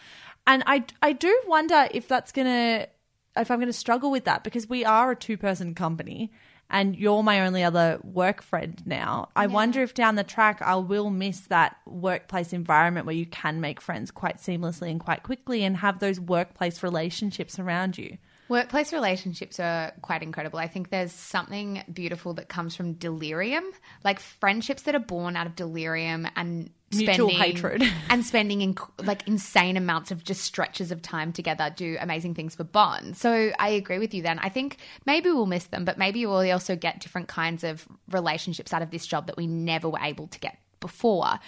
And 0.46 0.62
I, 0.66 0.84
I 1.00 1.12
do 1.12 1.42
wonder 1.46 1.88
if 1.92 2.08
that's 2.08 2.32
going 2.32 2.46
to, 2.46 2.88
if 3.36 3.50
I'm 3.50 3.58
going 3.58 3.66
to 3.66 3.72
struggle 3.72 4.10
with 4.10 4.24
that 4.24 4.44
because 4.44 4.68
we 4.68 4.84
are 4.84 5.12
a 5.12 5.16
two 5.16 5.36
person 5.36 5.74
company 5.74 6.32
and 6.72 6.96
you're 6.96 7.22
my 7.22 7.42
only 7.42 7.62
other 7.62 8.00
work 8.02 8.42
friend 8.42 8.82
now. 8.86 9.28
I 9.36 9.46
wonder 9.46 9.82
if 9.82 9.92
down 9.92 10.14
the 10.14 10.24
track 10.24 10.62
I 10.62 10.76
will 10.76 11.10
miss 11.10 11.40
that 11.42 11.76
workplace 11.86 12.54
environment 12.54 13.04
where 13.04 13.14
you 13.14 13.26
can 13.26 13.60
make 13.60 13.80
friends 13.80 14.10
quite 14.10 14.38
seamlessly 14.38 14.90
and 14.90 14.98
quite 14.98 15.22
quickly 15.22 15.64
and 15.64 15.76
have 15.76 15.98
those 15.98 16.18
workplace 16.18 16.82
relationships 16.82 17.58
around 17.58 17.98
you. 17.98 18.16
Workplace 18.48 18.92
relationships 18.92 19.58
are 19.60 19.92
quite 20.02 20.22
incredible. 20.22 20.58
I 20.58 20.68
think 20.68 20.90
there's 20.90 21.12
something 21.12 21.82
beautiful 21.92 22.34
that 22.34 22.48
comes 22.48 22.76
from 22.76 22.94
delirium, 22.94 23.64
like 24.04 24.20
friendships 24.20 24.82
that 24.82 24.94
are 24.94 25.00
born 25.00 25.36
out 25.36 25.46
of 25.46 25.56
delirium 25.56 26.26
and 26.36 26.70
Mutual 26.94 27.28
spending 27.30 27.40
hatred. 27.40 27.82
and 28.10 28.24
spending 28.24 28.60
in, 28.60 28.76
like 28.98 29.26
insane 29.26 29.76
amounts 29.76 30.10
of 30.10 30.24
just 30.24 30.42
stretches 30.42 30.90
of 30.90 31.00
time 31.00 31.32
together 31.32 31.72
do 31.74 31.96
amazing 32.00 32.34
things 32.34 32.54
for 32.54 32.64
bonds. 32.64 33.18
So 33.18 33.52
I 33.58 33.70
agree 33.70 33.98
with 33.98 34.12
you. 34.12 34.22
Then 34.22 34.38
I 34.38 34.48
think 34.48 34.76
maybe 35.06 35.30
we'll 35.30 35.46
miss 35.46 35.64
them, 35.66 35.84
but 35.84 35.96
maybe 35.96 36.26
we'll 36.26 36.50
also 36.52 36.76
get 36.76 37.00
different 37.00 37.28
kinds 37.28 37.64
of 37.64 37.86
relationships 38.10 38.72
out 38.72 38.82
of 38.82 38.90
this 38.90 39.06
job 39.06 39.26
that 39.28 39.36
we 39.36 39.46
never 39.46 39.88
were 39.88 40.00
able 40.00 40.26
to 40.28 40.38
get 40.38 40.58
before. 40.80 41.38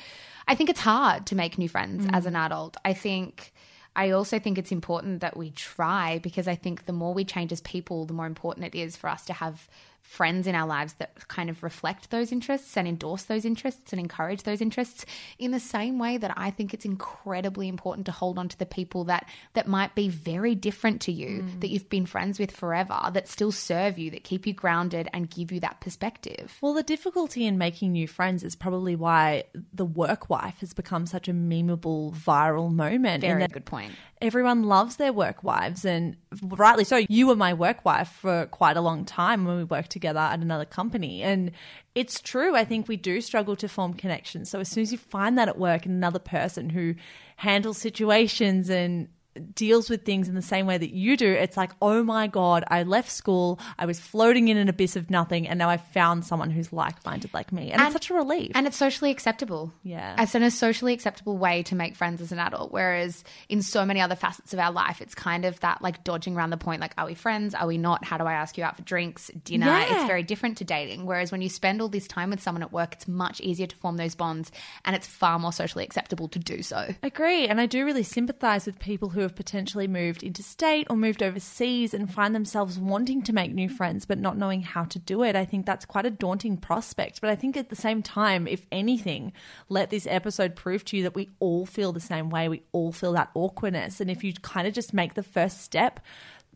I 0.47 0.55
think 0.55 0.71
it's 0.71 0.81
hard 0.81 1.27
to 1.27 1.35
make 1.35 1.59
new 1.59 1.69
friends 1.69 2.07
mm. 2.07 2.17
as 2.17 2.27
an 2.27 2.37
adult. 2.37 2.77
I 2.85 2.95
think. 2.95 3.53
I 3.97 4.11
also 4.11 4.39
think 4.39 4.59
it's 4.59 4.73
important 4.73 5.21
that 5.21 5.37
we 5.37 5.51
try 5.51 6.19
because 6.19 6.49
I 6.49 6.57
think 6.57 6.87
the 6.87 6.93
more 6.93 7.15
we 7.15 7.25
change 7.25 7.53
as 7.53 7.61
people, 7.61 8.07
the 8.07 8.13
more 8.13 8.27
important 8.27 8.67
it 8.67 8.75
is 8.75 8.97
for 8.97 9.09
us 9.09 9.25
to 9.27 9.33
have 9.33 9.69
friends 10.05 10.47
in 10.47 10.55
our 10.55 10.67
lives 10.67 10.93
that 10.95 11.27
kind 11.29 11.49
of 11.49 11.63
reflect 11.63 12.11
those 12.11 12.31
interests 12.31 12.77
and 12.77 12.87
endorse 12.87 13.25
those 13.25 13.45
interests 13.45 13.91
and 13.91 13.99
encourage 13.99 14.43
those 14.43 14.61
interests 14.61 15.07
in 15.39 15.51
the 15.51 15.59
same 15.59 15.99
way 15.99 16.19
that 16.19 16.33
I 16.37 16.51
think 16.51 16.75
it's 16.75 16.85
incredibly 16.85 17.69
important 17.69 18.07
to 18.07 18.13
hold 18.13 18.39
on 18.39 18.49
to 18.51 18.59
the 18.59 18.67
people 18.67 19.05
that 19.05 19.29
that 19.55 19.67
might 19.67 19.95
be 19.95 20.09
very 20.11 20.55
different 20.55 21.01
to 21.03 21.13
you 21.13 21.43
mm. 21.43 21.61
that 21.61 21.71
you've 21.71 21.89
been 21.89 22.05
friends 22.05 22.39
with 22.39 22.53
forever 22.53 23.01
that 23.13 23.29
still 23.29 23.51
serve 23.51 23.99
you 23.99 24.11
that 24.11 24.25
keep 24.25 24.47
you 24.47 24.53
grounded 24.53 25.09
and 25.15 25.31
give 25.31 25.51
you 25.51 25.59
that 25.61 25.81
perspective. 25.81 26.59
Well, 26.61 26.75
the 26.75 26.83
difficulty 26.83 27.47
in 27.47 27.57
making 27.57 27.93
new 27.93 28.07
friends 28.07 28.45
is 28.45 28.55
probably 28.55 28.95
why 28.95 29.45
the 29.73 29.87
work 29.87 30.29
wife 30.29 30.61
has 30.61 30.75
become 30.75 31.07
such 31.07 31.29
a 31.29 31.33
memeable 31.33 32.15
viral 32.15 32.73
moment. 32.73 33.23
Very 33.23 33.49
good 33.49 33.65
point. 33.65 33.95
Everyone 34.21 34.65
loves 34.65 34.97
their 34.97 35.13
work 35.13 35.43
wives, 35.43 35.85
and 35.85 36.17
rightly 36.43 36.85
so. 36.85 37.05
You 37.09 37.27
were 37.27 37.37
my 37.37 37.53
work 37.53 37.85
wife 37.85 38.09
for 38.09 38.47
quite 38.47 38.77
a 38.77 38.81
long 38.81 39.05
time 39.05 39.45
when 39.45 39.57
we 39.57 39.65
worked 39.65 39.94
together 39.95 40.21
at 40.21 40.41
another 40.41 40.67
company. 40.67 41.23
And 41.23 41.53
it's 41.95 42.21
true. 42.21 42.55
I 42.55 42.65
think 42.67 42.87
we 42.87 42.99
do 42.99 43.23
struggle 43.23 43.57
to 43.57 43.69
form 43.69 43.95
connections. 43.95 44.51
So 44.51 44.61
as 44.61 44.69
soon 44.69 44.83
as 44.83 44.93
you 44.93 44.99
find 44.99 45.39
that 45.39 45.49
at 45.49 45.59
work 45.59 45.87
another 45.87 46.19
person 46.19 46.69
who 46.69 46.95
handles 47.37 47.79
situations 47.79 48.69
and 48.69 49.09
deals 49.55 49.91
with 49.91 50.05
things 50.05 50.29
in 50.29 50.35
the 50.35 50.43
same 50.43 50.67
way 50.67 50.79
that 50.79 50.95
you 50.95 51.17
do, 51.17 51.31
it's 51.31 51.57
like, 51.57 51.73
oh 51.83 52.03
my 52.03 52.27
God, 52.27 52.65
I 52.69 52.83
left 52.83 53.11
school, 53.11 53.59
I 53.79 53.87
was 53.87 53.99
floating 53.99 54.49
in 54.49 54.57
an 54.57 54.69
abyss 54.69 54.97
of 54.97 55.11
nothing, 55.11 55.49
and 55.49 55.59
now 55.59 55.69
I 55.69 55.77
found 55.77 56.25
someone 56.25 56.51
who's 56.51 56.73
like 56.73 57.05
minded 57.05 57.33
like 57.35 57.53
me. 57.53 57.71
And, 57.73 57.83
it's 57.83 57.93
such 57.93 58.11
a 58.11 58.15
relief. 58.15 58.53
And 58.55 58.67
it's 58.67 58.77
socially 58.77 59.11
acceptable. 59.11 59.73
Yeah. 59.83 60.17
It's 60.19 60.35
in 60.35 60.43
a 60.43 60.51
socially 60.51 60.93
acceptable 60.93 61.37
way 61.37 61.63
to 61.65 61.75
make 61.75 61.97
friends 61.97 62.21
as 62.21 62.33
an 62.33 62.39
adult. 62.39 62.73
Whereas 62.73 63.25
in 63.49 63.63
so 63.63 63.85
many 63.85 64.01
other 64.01 64.15
facets 64.15 64.53
of 64.53 64.59
our 64.59 64.73
life, 64.73 65.01
it's 65.01 65.15
kind 65.15 65.45
of 65.45 65.59
that 65.61 65.83
like 65.83 66.05
dodging 66.05 66.37
around 66.37 66.51
the 66.51 66.57
point 66.57 66.81
like, 66.81 66.95
are 66.97 67.07
we 67.07 67.15
friends? 67.15 67.55
Are 67.55 67.67
we 67.67 67.79
not? 67.79 68.05
How 68.05 68.19
do 68.19 68.25
I 68.25 68.35
ask 68.35 68.57
you 68.57 68.65
out 68.65 68.77
for 68.77 68.83
drinks, 68.83 69.31
dinner? 69.45 69.67
Yeah. 69.67 69.97
It's 69.97 70.07
very 70.07 70.23
different 70.23 70.59
to 70.59 70.65
dating. 70.65 71.07
Whereas 71.07 71.33
when 71.33 71.43
you 71.43 71.49
spend 71.49 71.81
all 71.81 71.89
this 71.89 72.07
time 72.07 72.31
with 72.31 72.41
someone 72.41 72.63
at 72.63 72.73
work, 72.73 72.95
it's 72.95 73.09
much 73.09 73.41
easier 73.41 73.67
to 73.67 73.77
form 73.77 73.97
those 73.97 74.15
bonds 74.15 74.53
and 74.85 74.95
it's 74.95 75.07
far 75.07 75.39
more 75.39 75.53
socially 75.53 75.85
acceptable 75.85 76.29
to 76.29 76.39
do 76.39 76.63
so. 76.63 76.95
Agree. 77.03 77.49
And 77.49 77.61
I 77.61 77.67
do 77.67 77.85
really 77.85 78.03
sympathize 78.03 78.67
with 78.67 78.79
people 78.79 79.09
who 79.09 79.24
have 79.25 79.35
potentially 79.35 79.89
moved 79.89 80.23
interstate 80.23 80.87
or 80.89 80.97
moved 80.97 81.23
overseas 81.23 81.93
and 81.93 82.13
find 82.13 82.35
themselves 82.35 82.79
wanting 82.79 83.23
to 83.23 83.33
make 83.33 83.53
new 83.53 83.69
friends 83.69 84.07
but 84.07 84.19
not 84.19 84.39
knowing 84.39 84.63
how 84.63 84.85
to 84.85 84.99
do 84.99 85.23
it. 85.23 85.37
I 85.37 85.45
think 85.45 85.67
that's 85.67 85.85
quite 85.85 86.07
a 86.07 86.11
daunting 86.11 86.57
prospect. 86.57 87.21
But 87.21 87.31
I 87.31 87.37
think 87.37 87.57
at 87.57 87.69
the 87.69 87.77
same 87.77 88.03
time, 88.03 88.47
if 88.47 88.67
anything, 88.71 89.33
let 89.69 89.91
this 89.91 90.07
episode 90.09 90.55
prove 90.55 90.85
to 90.87 90.97
you 90.97 91.03
that 91.03 91.15
we 91.15 91.31
all 91.41 91.67
feel 91.67 91.93
the 91.93 92.01
same 92.01 92.31
way. 92.31 92.49
We 92.49 92.63
all 92.73 92.93
feel 92.93 93.13
that 93.15 93.31
awkwardness. 93.35 94.01
And 94.01 94.11
if 94.11 94.23
you 94.23 94.33
kind 94.35 94.67
of 94.67 94.73
just 94.73 94.95
make 94.95 95.15
the 95.15 95.23
first 95.23 95.63
step, 95.63 96.01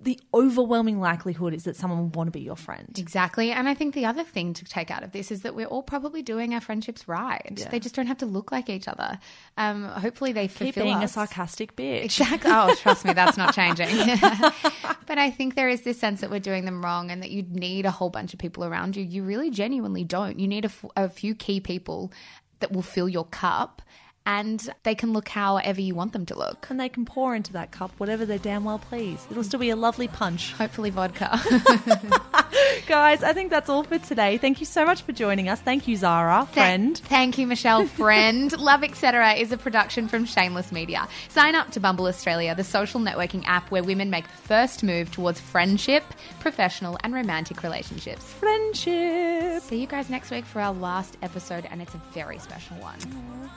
the 0.00 0.18
overwhelming 0.32 1.00
likelihood 1.00 1.52
is 1.52 1.64
that 1.64 1.76
someone 1.76 1.98
will 1.98 2.08
want 2.08 2.28
to 2.28 2.30
be 2.30 2.40
your 2.40 2.56
friend. 2.56 2.96
Exactly. 2.98 3.50
And 3.50 3.68
I 3.68 3.74
think 3.74 3.94
the 3.94 4.06
other 4.06 4.22
thing 4.22 4.54
to 4.54 4.64
take 4.64 4.90
out 4.90 5.02
of 5.02 5.12
this 5.12 5.30
is 5.30 5.42
that 5.42 5.54
we're 5.54 5.66
all 5.66 5.82
probably 5.82 6.22
doing 6.22 6.54
our 6.54 6.60
friendships 6.60 7.08
right. 7.08 7.60
They 7.70 7.80
just 7.80 7.94
don't 7.94 8.06
have 8.06 8.18
to 8.18 8.26
look 8.26 8.52
like 8.52 8.68
each 8.68 8.86
other. 8.86 9.18
Um, 9.56 9.84
hopefully 9.84 10.32
they 10.32 10.46
Keep 10.46 10.56
fulfill 10.56 10.84
being 10.84 11.02
a 11.02 11.08
sarcastic 11.08 11.74
bitch. 11.74 12.04
Exactly. 12.04 12.50
Oh, 12.52 12.74
trust 12.76 13.04
me, 13.04 13.12
that's 13.12 13.36
not 13.36 13.54
changing. 13.54 13.88
but 15.06 15.18
I 15.18 15.30
think 15.30 15.56
there 15.56 15.68
is 15.68 15.82
this 15.82 15.98
sense 15.98 16.20
that 16.20 16.30
we're 16.30 16.38
doing 16.38 16.64
them 16.64 16.84
wrong 16.84 17.10
and 17.10 17.22
that 17.22 17.30
you 17.30 17.42
need 17.42 17.84
a 17.84 17.90
whole 17.90 18.10
bunch 18.10 18.32
of 18.32 18.38
people 18.38 18.64
around 18.64 18.96
you. 18.96 19.02
You 19.02 19.24
really 19.24 19.50
genuinely 19.50 20.04
don't. 20.04 20.38
You 20.38 20.46
need 20.46 20.64
a, 20.64 20.68
f- 20.68 20.84
a 20.96 21.08
few 21.08 21.34
key 21.34 21.60
people 21.60 22.12
that 22.60 22.72
will 22.72 22.82
fill 22.82 23.08
your 23.08 23.24
cup 23.24 23.82
and 24.26 24.68
they 24.82 24.94
can 24.94 25.12
look 25.12 25.28
however 25.28 25.80
you 25.80 25.94
want 25.94 26.12
them 26.12 26.26
to 26.26 26.36
look. 26.38 26.66
And 26.70 26.78
they 26.78 26.88
can 26.88 27.04
pour 27.04 27.34
into 27.34 27.52
that 27.54 27.70
cup 27.70 27.92
whatever 27.98 28.26
they 28.26 28.38
damn 28.38 28.64
well 28.64 28.78
please. 28.78 29.26
It'll 29.30 29.44
still 29.44 29.60
be 29.60 29.70
a 29.70 29.76
lovely 29.76 30.08
punch. 30.08 30.52
Hopefully, 30.52 30.90
vodka. 30.90 31.40
Guys, 32.86 33.22
I 33.22 33.32
think 33.32 33.50
that's 33.50 33.68
all 33.68 33.82
for 33.82 33.98
today. 33.98 34.38
Thank 34.38 34.60
you 34.60 34.66
so 34.66 34.84
much 34.84 35.02
for 35.02 35.12
joining 35.12 35.48
us. 35.48 35.60
Thank 35.60 35.86
you, 35.88 35.96
Zara, 35.96 36.46
friend. 36.52 36.96
Th- 36.96 37.08
thank 37.08 37.38
you, 37.38 37.46
Michelle, 37.46 37.86
friend. 38.02 38.56
Love 38.58 38.82
Etc. 38.84 39.32
is 39.34 39.52
a 39.52 39.56
production 39.58 40.08
from 40.08 40.24
Shameless 40.24 40.72
Media. 40.72 41.06
Sign 41.28 41.54
up 41.54 41.70
to 41.72 41.80
Bumble 41.80 42.06
Australia, 42.06 42.54
the 42.54 42.64
social 42.64 43.00
networking 43.00 43.44
app 43.46 43.70
where 43.70 43.82
women 43.82 44.10
make 44.10 44.24
the 44.24 44.36
first 44.36 44.82
move 44.82 45.10
towards 45.10 45.40
friendship, 45.40 46.04
professional, 46.40 46.98
and 47.02 47.12
romantic 47.14 47.62
relationships. 47.62 48.24
Friendship. 48.34 49.62
See 49.62 49.80
you 49.80 49.86
guys 49.86 50.08
next 50.08 50.30
week 50.30 50.44
for 50.44 50.60
our 50.60 50.72
last 50.74 51.16
episode, 51.22 51.66
and 51.70 51.82
it's 51.82 51.94
a 51.94 52.00
very 52.12 52.38
special 52.38 52.76
one. 52.76 52.98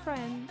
friend. 0.04 0.50